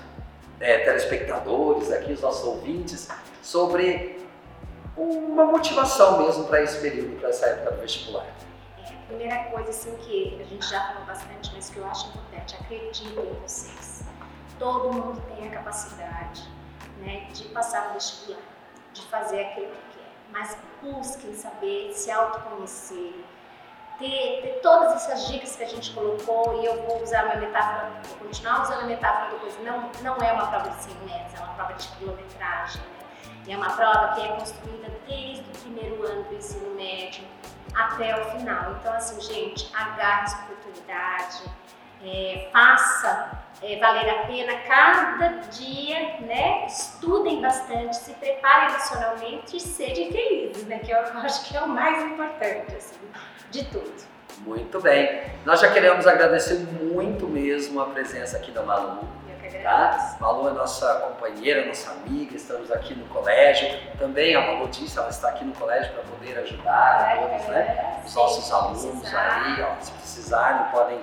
é, 0.59 0.79
telespectadores 0.79 1.91
aqui, 1.91 2.13
os 2.13 2.21
nossos 2.21 2.45
ouvintes, 2.45 3.09
sobre 3.41 4.17
uma 4.95 5.45
motivação 5.45 6.19
mesmo 6.23 6.45
para 6.45 6.61
esse 6.61 6.79
período, 6.81 7.19
para 7.19 7.29
essa 7.29 7.45
época 7.45 7.71
do 7.71 7.81
vestibular. 7.81 8.25
É, 8.79 8.89
a 8.89 9.07
primeira 9.07 9.43
coisa 9.45 9.69
assim 9.69 9.95
que 9.97 10.39
a 10.41 10.43
gente 10.43 10.67
já 10.67 10.81
falou 10.87 11.05
bastante, 11.05 11.51
mas 11.53 11.69
que 11.69 11.77
eu 11.77 11.85
acho 11.85 12.09
importante, 12.09 12.55
acreditem 12.55 13.07
em 13.07 13.39
vocês. 13.41 14.03
Todo 14.57 14.91
mundo 14.91 15.21
tem 15.35 15.47
a 15.47 15.51
capacidade 15.51 16.49
né, 16.99 17.27
de 17.31 17.43
passar 17.49 17.89
no 17.89 17.93
vestibular, 17.93 18.41
de 18.91 19.01
fazer 19.03 19.41
aquilo 19.41 19.67
que 19.67 19.97
quer. 19.97 20.07
Mas 20.31 20.57
busquem 20.81 21.33
saber, 21.35 21.93
se 21.93 22.09
autoconhecer, 22.09 23.23
ter, 23.99 24.41
ter 24.41 24.59
todas 24.61 24.93
essas 24.93 25.27
dicas 25.27 25.55
que 25.55 25.63
a 25.63 25.67
gente 25.67 25.91
colocou, 25.93 26.61
e 26.61 26.65
eu 26.65 26.81
vou 26.83 27.01
usar 27.01 27.25
uma 27.25 27.35
metáfora, 27.35 27.91
vou 28.03 28.27
continuar 28.27 28.61
usando 28.61 28.81
a 28.81 28.85
metáfora 28.85 29.31
do 29.31 29.39
coisa, 29.39 29.59
não, 29.61 29.89
não 30.01 30.17
é 30.17 30.31
uma 30.33 30.47
prova 30.47 30.69
de 30.69 30.83
100 30.83 30.95
metros, 31.05 31.39
é 31.39 31.43
uma 31.43 31.53
prova 31.53 31.73
de 31.73 31.87
quilometragem, 31.89 32.81
né? 32.81 32.87
E 33.47 33.53
é 33.53 33.57
uma 33.57 33.69
prova 33.69 34.13
que 34.13 34.21
é 34.21 34.27
construída 34.35 34.91
desde 35.07 35.41
o 35.41 35.61
primeiro 35.61 36.05
ano 36.05 36.23
do 36.23 36.35
ensino 36.35 36.75
médio 36.75 37.23
até 37.73 38.19
o 38.19 38.31
final. 38.31 38.75
Então, 38.79 38.93
assim, 38.93 39.21
gente, 39.21 39.71
agarre 39.73 40.23
essa 40.23 40.43
oportunidade, 40.43 41.43
é, 42.03 42.49
faça 42.51 43.43
é, 43.61 43.79
valer 43.79 44.09
a 44.09 44.27
pena 44.27 44.53
cada 44.67 45.27
dia, 45.49 46.19
né? 46.21 46.65
Estudem 46.67 47.41
bastante, 47.41 47.95
se 47.95 48.13
preparem 48.15 48.69
emocionalmente 48.69 49.57
e 49.57 49.59
sejam 49.59 50.11
felizes, 50.11 50.65
né? 50.65 50.79
Que 50.79 50.91
eu 50.91 50.99
acho 51.19 51.47
que 51.47 51.55
é 51.55 51.61
o 51.61 51.67
mais 51.67 52.03
importante, 52.03 52.75
assim, 52.75 52.97
de 53.51 53.63
tudo. 53.65 54.07
Muito 54.45 54.79
bem. 54.79 55.21
Nós 55.45 55.59
já 55.59 55.71
queremos 55.71 56.05
agradecer 56.05 56.55
muito 56.55 57.27
mesmo 57.27 57.81
a 57.81 57.85
presença 57.85 58.37
aqui 58.37 58.51
da 58.51 58.61
Malu. 58.61 58.99
Eu 59.29 59.49
que 59.49 59.57
Tá? 59.59 60.17
Malu 60.19 60.49
é 60.49 60.53
nossa 60.53 60.93
companheira, 60.95 61.65
nossa 61.65 61.91
amiga, 61.91 62.35
estamos 62.35 62.71
aqui 62.71 62.93
no 62.93 63.05
colégio. 63.07 63.67
Também 63.97 64.35
a 64.35 64.41
Malu 64.41 64.67
disse, 64.67 64.97
ela 64.97 65.09
está 65.09 65.29
aqui 65.29 65.43
no 65.43 65.53
colégio 65.53 65.91
para 65.93 66.03
poder 66.03 66.37
ajudar 66.39 67.17
é, 67.17 67.21
todos, 67.21 67.47
né? 67.47 68.01
Os 68.05 68.15
nossos 68.15 68.51
alunos 68.51 69.13
aí, 69.13 69.61
ó, 69.61 69.81
se 69.81 69.91
precisarem, 69.91 70.71
podem 70.71 70.99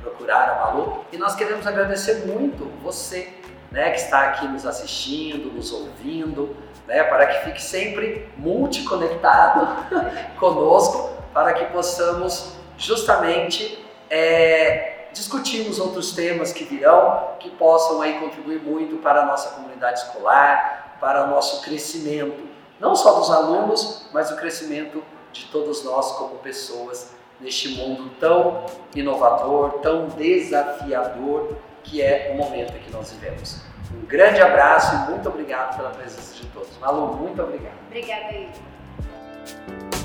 procurar 0.00 0.50
a 0.50 0.54
Malu. 0.66 1.04
E 1.12 1.18
nós 1.18 1.34
queremos 1.34 1.66
agradecer 1.66 2.26
muito 2.26 2.64
você, 2.82 3.32
né, 3.70 3.90
que 3.90 4.00
está 4.00 4.22
aqui 4.22 4.48
nos 4.48 4.64
assistindo, 4.64 5.52
nos 5.52 5.72
ouvindo, 5.72 6.56
né, 6.86 7.04
para 7.04 7.26
que 7.26 7.44
fique 7.44 7.62
sempre 7.62 8.28
multiconectado 8.36 9.68
conosco, 10.40 11.17
para 11.32 11.52
que 11.54 11.66
possamos 11.66 12.52
justamente 12.76 13.84
é, 14.10 15.08
discutir 15.12 15.68
os 15.68 15.78
outros 15.78 16.12
temas 16.12 16.52
que 16.52 16.64
virão, 16.64 17.34
que 17.38 17.50
possam 17.50 18.00
aí 18.00 18.18
contribuir 18.20 18.60
muito 18.60 18.96
para 18.96 19.22
a 19.22 19.26
nossa 19.26 19.50
comunidade 19.50 20.00
escolar, 20.00 20.96
para 21.00 21.24
o 21.24 21.26
nosso 21.28 21.62
crescimento, 21.62 22.48
não 22.80 22.94
só 22.94 23.18
dos 23.18 23.30
alunos, 23.30 24.08
mas 24.12 24.30
o 24.30 24.36
crescimento 24.36 25.02
de 25.32 25.46
todos 25.46 25.84
nós 25.84 26.12
como 26.12 26.36
pessoas 26.36 27.12
neste 27.40 27.68
mundo 27.76 28.10
tão 28.18 28.66
inovador, 28.94 29.78
tão 29.80 30.08
desafiador 30.08 31.56
que 31.84 32.02
é 32.02 32.32
o 32.32 32.36
momento 32.36 32.72
que 32.72 32.90
nós 32.90 33.12
vivemos. 33.12 33.62
Um 33.94 34.06
grande 34.06 34.40
abraço 34.40 34.94
e 34.94 35.10
muito 35.10 35.28
obrigado 35.28 35.76
pela 35.76 35.90
presença 35.90 36.34
de 36.34 36.46
todos. 36.48 36.76
Malu, 36.78 37.14
muito 37.14 37.42
obrigado. 37.42 37.76
Obrigada, 37.86 38.32
Igor. 38.34 39.97